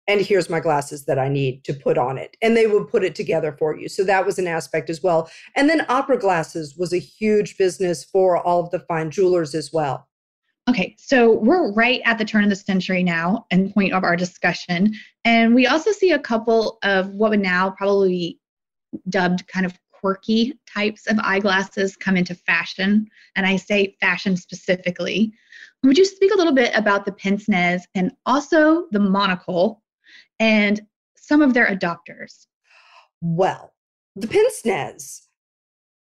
and 0.06 0.20
here's 0.20 0.48
my 0.48 0.60
glasses 0.60 1.04
that 1.06 1.18
I 1.18 1.28
need 1.28 1.64
to 1.64 1.74
put 1.74 1.98
on 1.98 2.16
it. 2.16 2.36
And 2.40 2.56
they 2.56 2.66
would 2.66 2.88
put 2.88 3.04
it 3.04 3.14
together 3.14 3.54
for 3.58 3.76
you. 3.76 3.88
So, 3.88 4.04
that 4.04 4.24
was 4.24 4.38
an 4.38 4.46
aspect 4.46 4.88
as 4.88 5.02
well. 5.02 5.30
And 5.56 5.68
then 5.68 5.84
opera 5.90 6.18
glasses 6.18 6.76
was 6.76 6.92
a 6.94 6.98
huge 6.98 7.58
business 7.58 8.04
for 8.04 8.38
all 8.38 8.64
of 8.64 8.70
the 8.70 8.80
fine 8.80 9.10
jewelers 9.10 9.54
as 9.54 9.72
well. 9.72 10.08
Okay, 10.70 10.94
so 11.00 11.32
we're 11.32 11.72
right 11.72 12.00
at 12.04 12.16
the 12.16 12.24
turn 12.24 12.44
of 12.44 12.48
the 12.48 12.54
century 12.54 13.02
now 13.02 13.44
and 13.50 13.74
point 13.74 13.92
of 13.92 14.04
our 14.04 14.14
discussion. 14.14 14.94
And 15.24 15.52
we 15.52 15.66
also 15.66 15.90
see 15.90 16.12
a 16.12 16.18
couple 16.18 16.78
of 16.84 17.10
what 17.10 17.30
would 17.30 17.40
now 17.40 17.70
probably 17.70 18.08
be 18.08 18.40
dubbed 19.08 19.48
kind 19.48 19.66
of 19.66 19.76
quirky 19.90 20.56
types 20.72 21.08
of 21.08 21.18
eyeglasses 21.24 21.96
come 21.96 22.16
into 22.16 22.36
fashion. 22.36 23.08
And 23.34 23.46
I 23.46 23.56
say 23.56 23.96
fashion 24.00 24.36
specifically. 24.36 25.32
Would 25.82 25.98
you 25.98 26.04
speak 26.04 26.32
a 26.32 26.36
little 26.36 26.54
bit 26.54 26.72
about 26.76 27.04
the 27.04 27.12
pince 27.12 27.48
nez 27.48 27.84
and 27.96 28.12
also 28.24 28.86
the 28.92 29.00
monocle 29.00 29.82
and 30.38 30.80
some 31.16 31.42
of 31.42 31.52
their 31.52 31.66
adopters? 31.66 32.46
Well, 33.20 33.74
the 34.14 34.28
pince 34.28 34.64
nez 34.64 35.26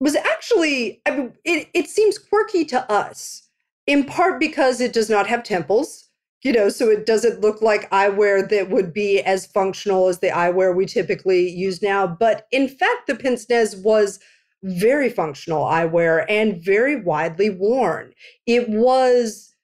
was 0.00 0.16
actually, 0.16 1.02
I 1.06 1.10
mean, 1.12 1.34
it, 1.44 1.68
it 1.72 1.88
seems 1.88 2.18
quirky 2.18 2.64
to 2.64 2.90
us 2.90 3.46
in 3.86 4.04
part 4.04 4.38
because 4.38 4.80
it 4.80 4.92
does 4.92 5.10
not 5.10 5.26
have 5.26 5.42
temples 5.42 6.10
you 6.42 6.52
know 6.52 6.68
so 6.68 6.88
it 6.88 7.06
doesn't 7.06 7.40
look 7.40 7.60
like 7.60 7.90
eyewear 7.90 8.48
that 8.48 8.70
would 8.70 8.92
be 8.92 9.20
as 9.20 9.46
functional 9.46 10.08
as 10.08 10.20
the 10.20 10.28
eyewear 10.28 10.74
we 10.74 10.86
typically 10.86 11.48
use 11.48 11.82
now. 11.82 12.06
But 12.06 12.46
in 12.50 12.68
fact 12.68 13.06
the 13.06 13.14
pince 13.14 13.48
nez 13.48 13.76
was 13.76 14.18
very 14.62 15.08
functional 15.08 15.64
eyewear 15.64 16.24
and 16.28 16.62
very 16.62 16.96
widely 16.96 17.50
worn. 17.50 18.12
It 18.46 18.68
was 18.68 19.54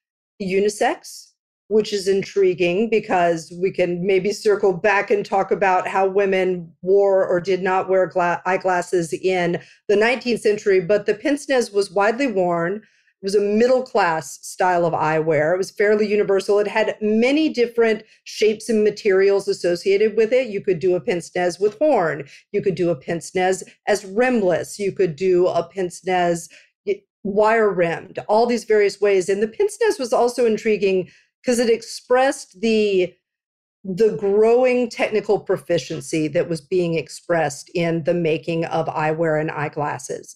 unisex 0.41 1.25
which 1.69 1.91
is 1.91 2.07
intriguing 2.07 2.89
because 2.89 3.51
we 3.61 3.69
can 3.69 4.05
maybe 4.05 4.31
circle 4.31 4.71
back 4.71 5.11
and 5.11 5.25
talk 5.25 5.51
about 5.51 5.85
how 5.85 6.07
women 6.07 6.71
wore 6.81 7.27
or 7.27 7.41
did 7.41 7.61
not 7.61 7.89
wear 7.89 8.05
gla- 8.05 8.41
eyeglasses 8.45 9.11
in 9.11 9.59
the 9.89 9.95
19th 9.95 10.39
century 10.39 10.79
but 10.79 11.05
the 11.05 11.13
pince 11.13 11.49
nez 11.49 11.71
was 11.71 11.91
widely 11.91 12.27
worn 12.27 12.81
it 13.21 13.25
was 13.25 13.35
a 13.35 13.41
middle 13.41 13.81
class 13.81 14.37
style 14.45 14.85
of 14.85 14.93
eyewear. 14.93 15.53
It 15.53 15.57
was 15.57 15.71
fairly 15.71 16.07
universal. 16.07 16.59
It 16.59 16.67
had 16.67 16.95
many 17.01 17.49
different 17.49 18.03
shapes 18.25 18.69
and 18.69 18.83
materials 18.83 19.47
associated 19.47 20.15
with 20.15 20.31
it. 20.31 20.49
You 20.49 20.61
could 20.61 20.79
do 20.79 20.95
a 20.95 21.01
pince 21.01 21.33
nez 21.35 21.59
with 21.59 21.79
horn. 21.79 22.27
You 22.51 22.61
could 22.61 22.75
do 22.75 22.91
a 22.91 22.95
pince 22.95 23.33
nez 23.33 23.63
as 23.87 24.05
rimless. 24.05 24.77
You 24.77 24.91
could 24.91 25.15
do 25.15 25.47
a 25.47 25.63
pince 25.63 26.05
nez 26.05 26.47
wire 27.23 27.69
rimmed, 27.69 28.19
all 28.27 28.45
these 28.45 28.63
various 28.63 29.01
ways. 29.01 29.29
And 29.29 29.41
the 29.41 29.47
pince 29.47 29.77
nez 29.81 29.99
was 29.99 30.13
also 30.13 30.45
intriguing 30.45 31.09
because 31.41 31.59
it 31.59 31.69
expressed 31.69 32.61
the 32.61 33.13
the 33.95 34.17
growing 34.19 34.89
technical 34.89 35.39
proficiency 35.39 36.27
that 36.27 36.49
was 36.49 36.59
being 36.59 36.95
expressed 36.95 37.71
in 37.73 38.03
the 38.03 38.13
making 38.13 38.65
of 38.65 38.87
eyewear 38.87 39.39
and 39.39 39.49
eyeglasses. 39.49 40.35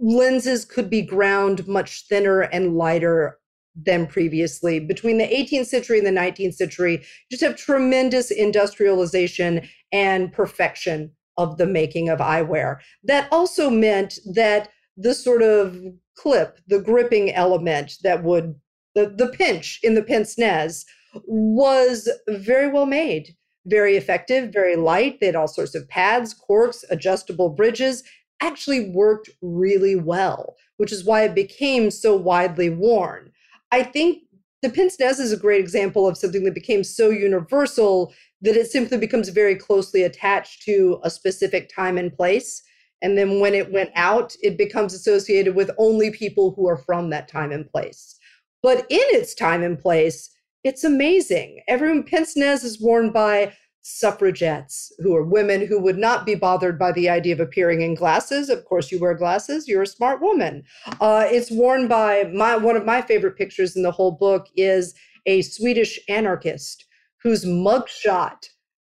Lenses 0.00 0.64
could 0.64 0.88
be 0.88 1.02
ground 1.02 1.66
much 1.66 2.06
thinner 2.08 2.42
and 2.42 2.76
lighter 2.76 3.38
than 3.74 4.06
previously. 4.06 4.78
Between 4.78 5.18
the 5.18 5.26
18th 5.26 5.66
century 5.66 5.98
and 5.98 6.06
the 6.06 6.20
19th 6.20 6.54
century, 6.54 6.92
you 6.92 7.36
just 7.36 7.42
have 7.42 7.56
tremendous 7.56 8.30
industrialization 8.30 9.68
and 9.90 10.32
perfection 10.32 11.10
of 11.36 11.58
the 11.58 11.66
making 11.66 12.08
of 12.08 12.20
eyewear. 12.20 12.78
That 13.02 13.28
also 13.32 13.70
meant 13.70 14.20
that 14.34 14.68
the 14.96 15.14
sort 15.14 15.42
of 15.42 15.80
clip, 16.16 16.58
the 16.68 16.80
gripping 16.80 17.32
element 17.32 17.94
that 18.04 18.22
would, 18.22 18.54
the, 18.94 19.12
the 19.16 19.28
pinch 19.28 19.80
in 19.82 19.94
the 19.94 20.02
pince 20.02 20.38
nez 20.38 20.84
was 21.26 22.08
very 22.28 22.68
well 22.68 22.86
made, 22.86 23.34
very 23.66 23.96
effective, 23.96 24.52
very 24.52 24.76
light. 24.76 25.20
They 25.20 25.26
had 25.26 25.36
all 25.36 25.48
sorts 25.48 25.74
of 25.74 25.88
pads, 25.88 26.34
corks, 26.34 26.84
adjustable 26.90 27.50
bridges, 27.50 28.02
actually 28.40 28.90
worked 28.90 29.30
really 29.42 29.96
well, 29.96 30.56
which 30.76 30.92
is 30.92 31.04
why 31.04 31.22
it 31.22 31.34
became 31.34 31.90
so 31.90 32.16
widely 32.16 32.70
worn. 32.70 33.32
I 33.72 33.82
think 33.82 34.22
the 34.62 34.70
pince 34.70 34.98
nez 34.98 35.20
is 35.20 35.32
a 35.32 35.36
great 35.36 35.60
example 35.60 36.08
of 36.08 36.16
something 36.16 36.44
that 36.44 36.54
became 36.54 36.82
so 36.82 37.10
universal 37.10 38.12
that 38.40 38.56
it 38.56 38.70
simply 38.70 38.98
becomes 38.98 39.28
very 39.28 39.54
closely 39.54 40.02
attached 40.02 40.62
to 40.62 41.00
a 41.02 41.10
specific 41.10 41.70
time 41.74 41.98
and 41.98 42.12
place. 42.12 42.62
And 43.02 43.16
then 43.16 43.40
when 43.40 43.54
it 43.54 43.72
went 43.72 43.90
out, 43.94 44.34
it 44.42 44.58
becomes 44.58 44.94
associated 44.94 45.54
with 45.54 45.70
only 45.78 46.10
people 46.10 46.52
who 46.52 46.68
are 46.68 46.76
from 46.76 47.10
that 47.10 47.28
time 47.28 47.52
and 47.52 47.68
place. 47.68 48.16
But 48.62 48.78
in 48.88 49.04
its 49.10 49.34
time 49.34 49.62
and 49.62 49.78
place, 49.78 50.30
it's 50.64 50.84
amazing. 50.84 51.62
Everyone, 51.68 52.02
pince 52.02 52.36
nez 52.36 52.64
is 52.64 52.80
worn 52.80 53.10
by 53.10 53.52
suffragettes 53.82 54.92
who 54.98 55.16
are 55.16 55.24
women 55.24 55.66
who 55.66 55.80
would 55.80 55.96
not 55.96 56.26
be 56.26 56.34
bothered 56.34 56.78
by 56.78 56.92
the 56.92 57.08
idea 57.08 57.32
of 57.32 57.40
appearing 57.40 57.80
in 57.80 57.94
glasses. 57.94 58.50
Of 58.50 58.64
course, 58.64 58.92
you 58.92 59.00
wear 59.00 59.14
glasses, 59.14 59.66
you're 59.66 59.82
a 59.82 59.86
smart 59.86 60.20
woman. 60.20 60.62
Uh, 61.00 61.26
it's 61.26 61.50
worn 61.50 61.88
by 61.88 62.24
my 62.34 62.56
one 62.56 62.76
of 62.76 62.84
my 62.84 63.00
favorite 63.00 63.36
pictures 63.36 63.76
in 63.76 63.82
the 63.82 63.90
whole 63.90 64.12
book 64.12 64.46
is 64.56 64.94
a 65.26 65.42
Swedish 65.42 65.98
anarchist 66.08 66.84
whose 67.22 67.44
mugshot 67.44 68.44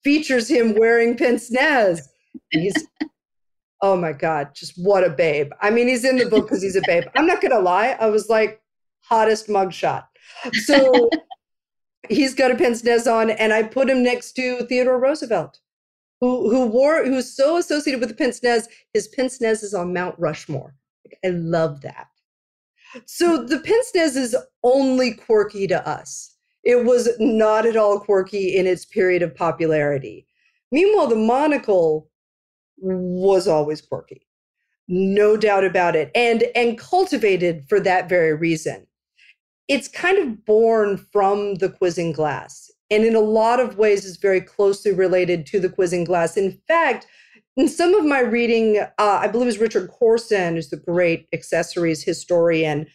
features 0.04 0.50
him 0.50 0.76
wearing 0.76 1.16
pince 1.16 1.52
nez. 1.52 2.10
He's 2.50 2.76
oh 3.82 3.96
my 3.96 4.12
god, 4.12 4.50
just 4.54 4.74
what 4.76 5.06
a 5.06 5.10
babe. 5.10 5.52
I 5.62 5.70
mean, 5.70 5.88
he's 5.88 6.04
in 6.04 6.18
the 6.18 6.26
book 6.26 6.48
because 6.48 6.62
he's 6.62 6.76
a 6.76 6.82
babe. 6.86 7.04
I'm 7.16 7.28
not 7.28 7.42
gonna 7.42 7.60
lie, 7.60 7.96
I 8.00 8.08
was 8.08 8.30
like 8.30 8.62
hottest 9.02 9.48
mugshot. 9.48 10.04
So 10.66 11.10
he's 12.12 12.36
got 12.36 12.52
a 12.52 12.56
pince 12.56 12.84
nez 12.84 13.08
on, 13.08 13.30
and 13.32 13.54
I 13.54 13.64
put 13.64 13.90
him 13.90 14.04
next 14.04 14.34
to 14.34 14.66
Theodore 14.66 15.00
Roosevelt, 15.00 15.60
who 16.20 16.50
who 16.50 16.68
wore 16.68 17.04
who's 17.06 17.36
so 17.36 17.58
associated 17.58 18.00
with 18.00 18.10
the 18.10 18.16
pince 18.16 18.44
nez. 18.44 18.68
His 18.94 19.08
pince 19.08 19.42
nez 19.42 19.64
is 19.64 19.74
on 19.74 19.94
Mount 19.94 20.16
Rushmore. 20.20 20.76
I 21.26 21.30
love 21.30 21.82
that. 21.82 22.08
So 23.06 23.44
the 23.44 23.60
pince 23.60 23.92
nez 23.96 24.16
is 24.16 24.36
only 24.64 25.14
quirky 25.14 25.68
to 25.68 25.88
us. 25.88 26.36
It 26.64 26.86
was 26.86 27.10
not 27.20 27.66
at 27.66 27.78
all 27.78 28.00
quirky 28.00 28.56
in 28.56 28.68
its 28.68 28.86
period 28.86 29.24
of 29.24 29.36
popularity. 29.36 30.28
Meanwhile, 30.72 31.08
the 31.08 31.16
monocle 31.16 32.10
was 32.78 33.48
always 33.48 33.82
quirky. 33.82 34.28
No 34.88 35.38
doubt 35.38 35.64
about 35.64 35.96
it. 35.96 36.12
And 36.14 36.44
and 36.56 36.78
cultivated 36.78 37.66
for 37.70 37.80
that 37.80 38.10
very 38.10 38.36
reason 38.36 38.88
it's 39.68 39.88
kind 39.88 40.18
of 40.18 40.46
born 40.46 40.98
from 40.98 41.56
the 41.56 41.70
quizzing 41.70 42.12
glass. 42.12 42.70
And 42.90 43.06
in 43.06 43.16
a 43.16 43.22
lot 43.22 43.60
of 43.60 43.78
ways, 43.78 44.04
is 44.04 44.18
very 44.18 44.42
closely 44.42 44.92
related 44.92 45.46
to 45.48 45.60
the 45.60 45.70
quizzing 45.70 46.04
glass. 46.04 46.36
In 46.36 46.60
fact, 46.68 47.08
in 47.56 47.68
some 47.68 47.94
of 47.94 48.06
my 48.06 48.20
reading, 48.20 48.80
uh, 48.80 48.88
I 48.98 49.28
believe 49.28 49.46
was 49.46 49.60
Richard 49.60 49.90
Corson, 49.90 50.56
who's 50.56 50.70
the 50.70 50.78
great 50.78 51.28
accessories 51.34 52.04
historian, 52.04 52.88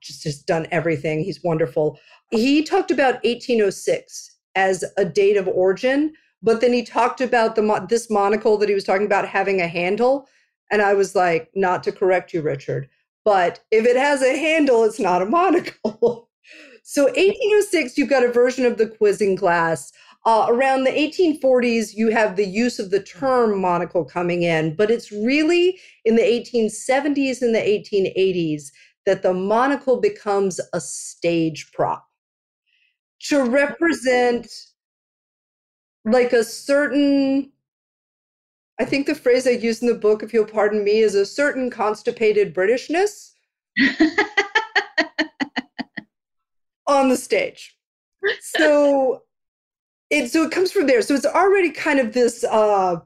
just 0.00 0.24
has 0.24 0.38
done 0.42 0.66
everything. 0.70 1.24
He's 1.24 1.42
wonderful. 1.42 1.98
He 2.30 2.62
talked 2.62 2.90
about 2.90 3.14
1806 3.24 4.36
as 4.54 4.84
a 4.96 5.04
date 5.04 5.36
of 5.36 5.48
origin, 5.48 6.12
but 6.42 6.60
then 6.60 6.72
he 6.72 6.82
talked 6.82 7.20
about 7.20 7.56
the 7.56 7.86
this 7.88 8.10
monocle 8.10 8.56
that 8.58 8.68
he 8.68 8.74
was 8.74 8.84
talking 8.84 9.06
about 9.06 9.28
having 9.28 9.60
a 9.60 9.68
handle, 9.68 10.28
and 10.70 10.82
I 10.82 10.94
was 10.94 11.14
like, 11.14 11.50
not 11.54 11.82
to 11.84 11.92
correct 11.92 12.32
you, 12.32 12.42
Richard, 12.42 12.88
but 13.26 13.58
if 13.72 13.84
it 13.84 13.96
has 13.96 14.22
a 14.22 14.38
handle, 14.38 14.84
it's 14.84 15.00
not 15.00 15.20
a 15.20 15.26
monocle. 15.26 16.30
so 16.84 17.06
1806, 17.06 17.98
you've 17.98 18.08
got 18.08 18.24
a 18.24 18.30
version 18.32 18.64
of 18.64 18.78
the 18.78 18.86
quizzing 18.86 19.34
glass. 19.34 19.92
Uh, 20.24 20.46
around 20.48 20.84
the 20.84 20.92
1840s, 20.92 21.92
you 21.92 22.10
have 22.10 22.36
the 22.36 22.46
use 22.46 22.78
of 22.78 22.90
the 22.90 23.02
term 23.02 23.60
monocle 23.60 24.04
coming 24.04 24.44
in, 24.44 24.76
but 24.76 24.92
it's 24.92 25.10
really 25.10 25.76
in 26.04 26.14
the 26.14 26.22
1870s 26.22 27.42
and 27.42 27.52
the 27.52 27.58
1880s 27.58 28.70
that 29.06 29.22
the 29.22 29.34
monocle 29.34 30.00
becomes 30.00 30.60
a 30.72 30.80
stage 30.80 31.72
prop 31.72 32.06
to 33.22 33.42
represent 33.42 34.48
like 36.04 36.32
a 36.32 36.44
certain 36.44 37.50
I 38.78 38.84
think 38.84 39.06
the 39.06 39.14
phrase 39.14 39.46
I 39.46 39.50
use 39.50 39.80
in 39.80 39.88
the 39.88 39.94
book, 39.94 40.22
if 40.22 40.34
you'll 40.34 40.44
pardon 40.44 40.84
me, 40.84 40.98
is 40.98 41.14
a 41.14 41.24
certain 41.24 41.70
constipated 41.70 42.54
Britishness 42.54 43.32
on 46.86 47.08
the 47.08 47.16
stage. 47.16 47.76
So 48.40 49.22
it 50.10 50.30
so 50.30 50.42
it 50.44 50.50
comes 50.50 50.72
from 50.72 50.86
there. 50.86 51.02
So 51.02 51.14
it's 51.14 51.26
already 51.26 51.70
kind 51.70 51.98
of 51.98 52.12
this 52.12 52.44
uh 52.44 52.96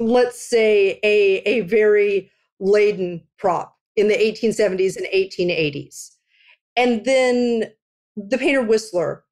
let's 0.00 0.40
say 0.40 0.98
a 1.02 1.42
a 1.46 1.60
very 1.62 2.30
laden 2.58 3.22
prop 3.38 3.76
in 3.96 4.08
the 4.08 4.14
1870s 4.14 4.96
and 4.96 5.06
1880s. 5.14 6.12
And 6.76 7.04
then 7.04 7.64
the 8.16 8.38
painter 8.38 8.62
Whistler 8.62 9.24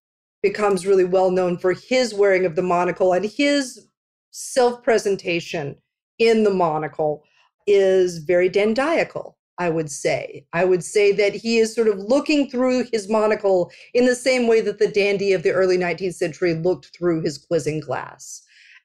becomes 0.43 0.87
really 0.87 1.05
well 1.05 1.31
known 1.31 1.57
for 1.57 1.73
his 1.73 2.15
wearing 2.15 2.45
of 2.45 2.55
the 2.55 2.63
monocle 2.63 3.13
and 3.13 3.25
his 3.25 3.89
self 4.35 4.83
presentation 4.83 5.77
in 6.19 6.43
the 6.43 6.53
monocle 6.53 7.23
is 7.69 8.19
very 8.19 8.51
dandiacal, 8.51 9.35
I 9.59 9.71
would 9.71 9.89
say. 9.89 10.45
I 10.53 10.65
would 10.65 10.83
say 10.83 11.13
that 11.13 11.37
he 11.37 11.59
is 11.59 11.73
sort 11.73 11.87
of 11.87 12.01
looking 12.01 12.51
through 12.51 12.87
his 12.93 13.09
monocle 13.09 13.71
in 13.95 14.07
the 14.07 14.17
same 14.17 14.49
way 14.49 14.61
that 14.63 14.81
the 14.81 14.89
dandy 14.89 15.33
of 15.33 15.45
the 15.45 15.53
early 15.53 15.79
19th 15.79 16.15
century 16.15 16.55
looked 16.55 16.97
through 16.97 17.23
his 17.23 17.39
quizzing 17.39 17.79
glass. 17.79 18.43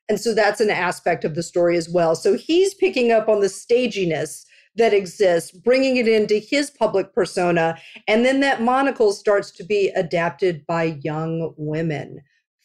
And 0.08 0.20
so 0.20 0.36
that's 0.36 0.62
an 0.62 0.70
aspect 0.70 1.26
of 1.26 1.34
the 1.34 1.44
story 1.44 1.78
as 1.78 1.90
well. 1.90 2.16
So 2.16 2.38
he's 2.38 2.76
picking 2.76 3.12
up 3.12 3.28
on 3.28 3.42
the 3.42 3.50
staginess 3.50 4.46
that 4.76 4.94
exists, 4.94 5.52
bringing 5.52 5.98
it 5.98 6.08
into 6.08 6.36
his 6.36 6.70
public 6.70 7.12
persona. 7.12 7.76
And 8.08 8.24
then 8.24 8.40
that 8.42 8.62
monocle 8.62 9.14
starts 9.14 9.50
to 9.52 9.64
be 9.64 9.90
adapted 9.96 10.66
by 10.68 11.00
young 11.02 11.56
women, 11.58 12.22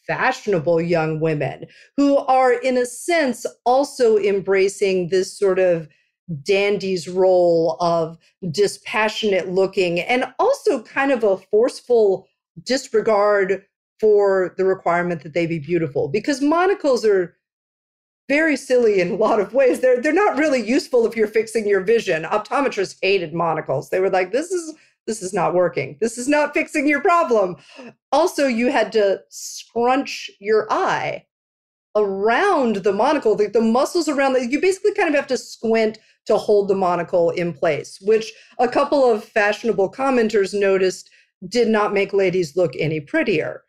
fashionable 0.07 0.81
young 0.81 1.19
women, 1.19 1.65
who 1.97 2.17
are, 2.17 2.53
in 2.53 2.77
a 2.77 2.85
sense, 2.85 3.45
also 3.65 4.17
embracing 4.17 5.09
this 5.09 5.37
sort 5.37 5.59
of 5.59 5.87
dandy's 6.43 7.07
role 7.07 7.77
of 7.79 8.17
dispassionate 8.51 9.49
looking 9.49 9.99
and 9.99 10.25
also 10.39 10.81
kind 10.81 11.11
of 11.11 11.23
a 11.23 11.37
forceful 11.37 12.27
disregard 12.63 13.63
for 13.99 14.53
the 14.57 14.65
requirement 14.65 15.21
that 15.23 15.33
they 15.33 15.45
be 15.45 15.59
beautiful 15.59 16.07
because 16.09 16.41
monocles 16.41 17.05
are 17.05 17.35
very 18.27 18.57
silly 18.57 18.99
in 18.99 19.11
a 19.11 19.15
lot 19.15 19.39
of 19.39 19.53
ways. 19.53 19.81
They're 19.81 20.01
they're 20.01 20.11
not 20.11 20.37
really 20.37 20.65
useful 20.65 21.05
if 21.05 21.15
you're 21.15 21.27
fixing 21.27 21.67
your 21.67 21.81
vision. 21.81 22.23
Optometrists 22.23 22.97
hated 23.01 23.33
monocles. 23.33 23.89
They 23.89 23.99
were 23.99 24.09
like, 24.09 24.31
this 24.31 24.51
is 24.51 24.75
this 25.07 25.21
is 25.21 25.33
not 25.33 25.53
working. 25.53 25.97
This 26.01 26.17
is 26.17 26.27
not 26.27 26.53
fixing 26.53 26.87
your 26.87 27.01
problem. 27.01 27.57
Also, 28.11 28.47
you 28.47 28.71
had 28.71 28.91
to 28.93 29.21
scrunch 29.29 30.29
your 30.39 30.67
eye 30.71 31.25
around 31.95 32.77
the 32.77 32.93
monocle, 32.93 33.35
the, 33.35 33.47
the 33.47 33.61
muscles 33.61 34.09
around 34.09 34.33
the, 34.33 34.45
you 34.45 34.59
basically 34.59 34.93
kind 34.93 35.09
of 35.09 35.15
have 35.15 35.27
to 35.27 35.37
squint 35.37 35.97
to 36.25 36.37
hold 36.37 36.67
the 36.67 36.75
monocle 36.75 37.29
in 37.31 37.53
place, 37.53 37.99
which 38.01 38.33
a 38.59 38.67
couple 38.67 39.09
of 39.09 39.23
fashionable 39.23 39.91
commenters 39.91 40.59
noticed 40.59 41.09
did 41.47 41.67
not 41.67 41.93
make 41.93 42.13
ladies 42.13 42.55
look 42.55 42.73
any 42.77 42.99
prettier. 42.99 43.63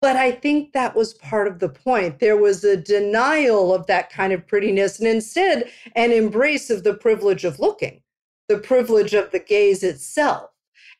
But 0.00 0.16
I 0.16 0.32
think 0.32 0.72
that 0.72 0.96
was 0.96 1.14
part 1.14 1.46
of 1.46 1.58
the 1.58 1.68
point. 1.68 2.20
There 2.20 2.36
was 2.36 2.64
a 2.64 2.76
denial 2.76 3.74
of 3.74 3.86
that 3.86 4.10
kind 4.10 4.32
of 4.32 4.46
prettiness 4.46 4.98
and 4.98 5.08
instead 5.08 5.70
an 5.94 6.10
embrace 6.10 6.70
of 6.70 6.84
the 6.84 6.94
privilege 6.94 7.44
of 7.44 7.58
looking, 7.58 8.00
the 8.50 8.58
privilege 8.58 9.14
of 9.14 9.30
the 9.30 9.38
gaze 9.38 9.84
itself. 9.84 10.50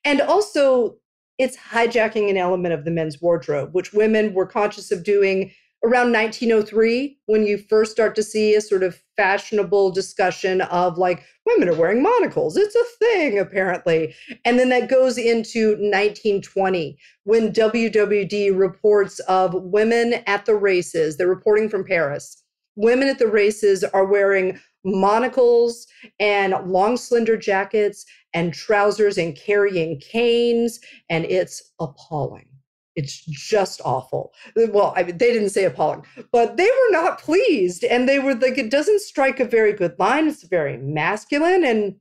And 0.04 0.20
also, 0.20 0.98
it's 1.36 1.56
hijacking 1.56 2.30
an 2.30 2.36
element 2.36 2.72
of 2.72 2.84
the 2.84 2.92
men's 2.92 3.20
wardrobe, 3.20 3.70
which 3.72 3.92
women 3.92 4.34
were 4.34 4.46
conscious 4.46 4.92
of 4.92 5.02
doing 5.02 5.50
around 5.82 6.12
1903 6.12 7.18
when 7.26 7.44
you 7.44 7.58
first 7.58 7.90
start 7.90 8.14
to 8.14 8.22
see 8.22 8.54
a 8.54 8.60
sort 8.60 8.84
of 8.84 9.02
fashionable 9.16 9.90
discussion 9.90 10.60
of 10.60 10.96
like 10.96 11.24
women 11.44 11.68
are 11.68 11.74
wearing 11.74 12.02
monocles. 12.02 12.56
It's 12.56 12.76
a 12.76 12.84
thing 12.98 13.38
apparently. 13.40 14.14
And 14.44 14.56
then 14.56 14.68
that 14.68 14.88
goes 14.88 15.18
into 15.18 15.70
1920 15.70 16.98
when 17.24 17.52
wwd 17.52 18.56
reports 18.56 19.18
of 19.20 19.54
women 19.54 20.22
at 20.28 20.46
the 20.46 20.54
races. 20.54 21.16
They're 21.16 21.26
reporting 21.26 21.68
from 21.68 21.84
paris. 21.84 22.44
Women 22.76 23.08
at 23.08 23.18
the 23.18 23.26
races 23.26 23.82
are 23.82 24.04
wearing 24.04 24.60
monocles 24.84 25.86
and 26.18 26.54
long 26.66 26.96
slender 26.96 27.36
jackets 27.36 28.04
and 28.32 28.54
trousers 28.54 29.18
and 29.18 29.36
carrying 29.36 30.00
canes 30.00 30.80
and 31.08 31.24
it's 31.26 31.72
appalling 31.80 32.50
it's 32.96 33.24
just 33.24 33.80
awful. 33.84 34.32
Well, 34.56 34.92
I 34.96 35.04
mean, 35.04 35.16
they 35.18 35.32
didn't 35.32 35.50
say 35.50 35.64
appalling, 35.64 36.04
but 36.32 36.56
they 36.56 36.64
were 36.64 36.90
not 36.90 37.20
pleased. 37.20 37.84
And 37.84 38.08
they 38.08 38.18
were 38.18 38.34
like, 38.34 38.58
it 38.58 38.70
doesn't 38.70 39.00
strike 39.00 39.40
a 39.40 39.44
very 39.44 39.72
good 39.72 39.94
line. 39.98 40.28
It's 40.28 40.42
very 40.42 40.76
masculine. 40.76 41.64
And 41.64 41.96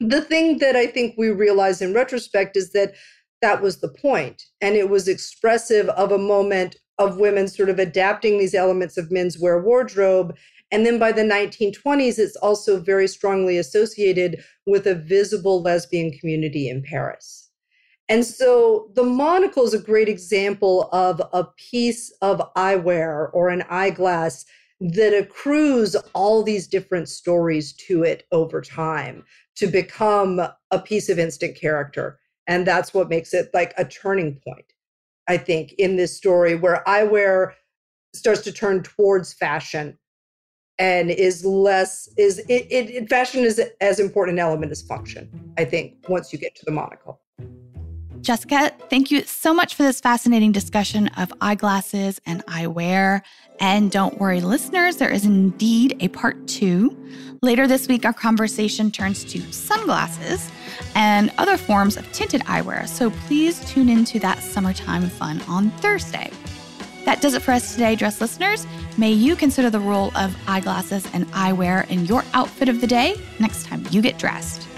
the 0.00 0.22
thing 0.22 0.58
that 0.58 0.74
I 0.74 0.86
think 0.86 1.14
we 1.16 1.30
realize 1.30 1.80
in 1.82 1.94
retrospect 1.94 2.56
is 2.56 2.72
that 2.72 2.94
that 3.40 3.62
was 3.62 3.80
the. 3.80 3.92
And 4.60 4.74
it 4.74 4.88
was 4.88 5.06
expressive 5.06 5.88
of 5.90 6.12
a 6.12 6.18
moment 6.18 6.76
of 6.98 7.18
women 7.18 7.48
sort 7.48 7.68
of 7.68 7.78
adapting 7.78 8.38
these 8.38 8.54
elements 8.54 8.96
of 8.96 9.10
menswear 9.10 9.62
wardrobe. 9.62 10.36
And 10.72 10.86
then 10.86 10.98
by 10.98 11.12
the 11.12 11.22
1920s, 11.22 12.18
it's 12.18 12.36
also 12.36 12.80
very 12.80 13.06
strongly 13.06 13.58
associated 13.58 14.42
with 14.66 14.86
a 14.86 14.94
visible 14.94 15.60
lesbian 15.60 16.10
community 16.12 16.68
in 16.68 16.82
Paris. 16.82 17.50
And 18.08 18.24
so 18.24 18.90
the 18.94 19.04
monocle 19.04 19.64
is 19.64 19.74
a 19.74 19.78
great 19.78 20.08
example 20.08 20.88
of 20.92 21.20
a 21.32 21.44
piece 21.56 22.10
of 22.22 22.42
eyewear 22.56 23.28
or 23.32 23.50
an 23.50 23.62
eyeglass 23.68 24.44
that 24.80 25.16
accrues 25.16 25.94
all 26.14 26.42
these 26.42 26.66
different 26.66 27.08
stories 27.08 27.72
to 27.74 28.02
it 28.02 28.26
over 28.32 28.60
time 28.60 29.24
to 29.56 29.66
become 29.66 30.40
a 30.70 30.78
piece 30.78 31.08
of 31.08 31.18
instant 31.18 31.54
character. 31.54 32.18
And 32.48 32.66
that's 32.66 32.92
what 32.92 33.08
makes 33.08 33.32
it 33.32 33.50
like 33.54 33.74
a 33.78 33.84
turning 33.84 34.40
point, 34.46 34.72
I 35.28 35.36
think, 35.36 35.74
in 35.74 35.96
this 35.96 36.16
story 36.16 36.56
where 36.56 36.82
eyewear 36.86 37.52
starts 38.14 38.40
to 38.42 38.52
turn 38.52 38.82
towards 38.82 39.32
fashion 39.32 39.98
and 40.82 41.12
is 41.12 41.44
less 41.44 42.08
is 42.16 42.40
it, 42.48 42.66
it 42.70 43.08
fashion 43.08 43.44
is 43.44 43.60
as 43.80 44.00
important 44.00 44.38
an 44.38 44.44
element 44.44 44.72
as 44.72 44.82
function 44.82 45.30
i 45.56 45.64
think 45.64 45.94
once 46.08 46.32
you 46.32 46.38
get 46.38 46.54
to 46.56 46.64
the 46.64 46.72
monocle 46.72 47.20
Jessica, 48.20 48.70
thank 48.88 49.10
you 49.10 49.24
so 49.24 49.52
much 49.52 49.74
for 49.74 49.82
this 49.82 50.00
fascinating 50.00 50.52
discussion 50.52 51.08
of 51.16 51.32
eyeglasses 51.40 52.20
and 52.24 52.46
eyewear. 52.46 53.20
And 53.58 53.90
don't 53.90 54.16
worry, 54.20 54.40
listeners, 54.40 54.96
there 54.96 55.10
is 55.10 55.24
indeed 55.24 55.96
a 55.98 56.06
part 56.06 56.46
two. 56.46 56.96
Later 57.42 57.66
this 57.66 57.88
week, 57.88 58.04
our 58.04 58.12
conversation 58.12 58.92
turns 58.92 59.24
to 59.24 59.40
sunglasses 59.52 60.52
and 60.94 61.32
other 61.36 61.56
forms 61.56 61.96
of 61.96 62.10
tinted 62.12 62.42
eyewear. 62.42 62.86
So 62.86 63.10
please 63.26 63.58
tune 63.68 63.88
into 63.88 64.20
that 64.20 64.38
summertime 64.38 65.08
fun 65.08 65.42
on 65.48 65.72
Thursday. 65.78 66.30
That 67.04 67.20
does 67.20 67.34
it 67.34 67.42
for 67.42 67.52
us 67.52 67.72
today, 67.72 67.96
Dressed 67.96 68.20
listeners. 68.20 68.66
May 68.96 69.12
you 69.12 69.36
consider 69.36 69.70
the 69.70 69.80
role 69.80 70.16
of 70.16 70.36
eyeglasses 70.46 71.06
and 71.12 71.26
eyewear 71.32 71.88
in 71.90 72.06
your 72.06 72.24
outfit 72.34 72.68
of 72.68 72.80
the 72.80 72.86
day 72.86 73.16
next 73.38 73.66
time 73.66 73.84
you 73.90 74.02
get 74.02 74.18
dressed. 74.18 74.68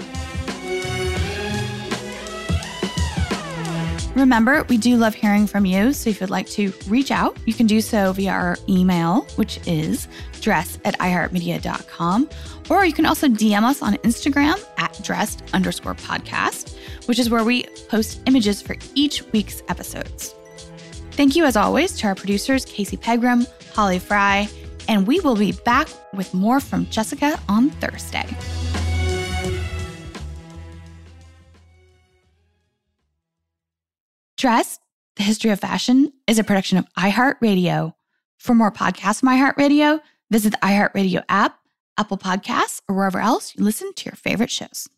Remember, 4.15 4.63
we 4.69 4.77
do 4.77 4.95
love 4.95 5.13
hearing 5.13 5.45
from 5.45 5.65
you. 5.65 5.91
So 5.91 6.09
if 6.09 6.21
you'd 6.21 6.29
like 6.29 6.47
to 6.51 6.71
reach 6.87 7.11
out, 7.11 7.37
you 7.45 7.53
can 7.53 7.67
do 7.67 7.81
so 7.81 8.13
via 8.13 8.31
our 8.31 8.57
email, 8.69 9.27
which 9.35 9.59
is 9.67 10.07
dressed 10.39 10.79
at 10.85 10.97
iheartmedia.com. 10.99 12.29
Or 12.69 12.85
you 12.85 12.93
can 12.93 13.05
also 13.05 13.27
DM 13.27 13.63
us 13.63 13.81
on 13.81 13.95
Instagram 13.97 14.63
at 14.77 14.97
dressed 15.03 15.43
underscore 15.53 15.95
podcast, 15.95 16.77
which 17.07 17.19
is 17.19 17.29
where 17.29 17.43
we 17.43 17.63
post 17.89 18.21
images 18.25 18.61
for 18.61 18.77
each 18.95 19.21
week's 19.33 19.61
episodes. 19.67 20.33
Thank 21.15 21.37
you, 21.37 21.45
as 21.45 21.55
always, 21.55 21.93
to 21.99 22.07
our 22.07 22.15
producers, 22.15 22.65
Casey 22.65 22.97
Pegram, 22.97 23.47
Holly 23.73 23.99
Fry, 23.99 24.49
and 24.89 25.07
we 25.07 25.21
will 25.21 25.37
be 25.37 25.53
back 25.53 25.87
with 26.13 26.33
more 26.33 26.59
from 26.59 26.87
Jessica 26.87 27.39
on 27.47 27.69
Thursday. 27.69 28.25
Dressed, 34.37 34.81
The 35.15 35.23
History 35.23 35.51
of 35.51 35.61
Fashion 35.61 36.11
is 36.27 36.37
a 36.37 36.43
production 36.43 36.77
of 36.77 36.85
iHeartRadio. 36.99 37.93
For 38.37 38.53
more 38.53 38.71
podcasts 38.71 39.21
from 39.21 39.29
iHeartRadio, 39.29 40.01
visit 40.29 40.51
the 40.51 40.57
iHeartRadio 40.57 41.23
app, 41.29 41.59
Apple 41.97 42.17
Podcasts, 42.17 42.81
or 42.89 42.95
wherever 42.95 43.19
else 43.19 43.55
you 43.55 43.63
listen 43.63 43.93
to 43.93 44.05
your 44.05 44.15
favorite 44.15 44.51
shows. 44.51 44.89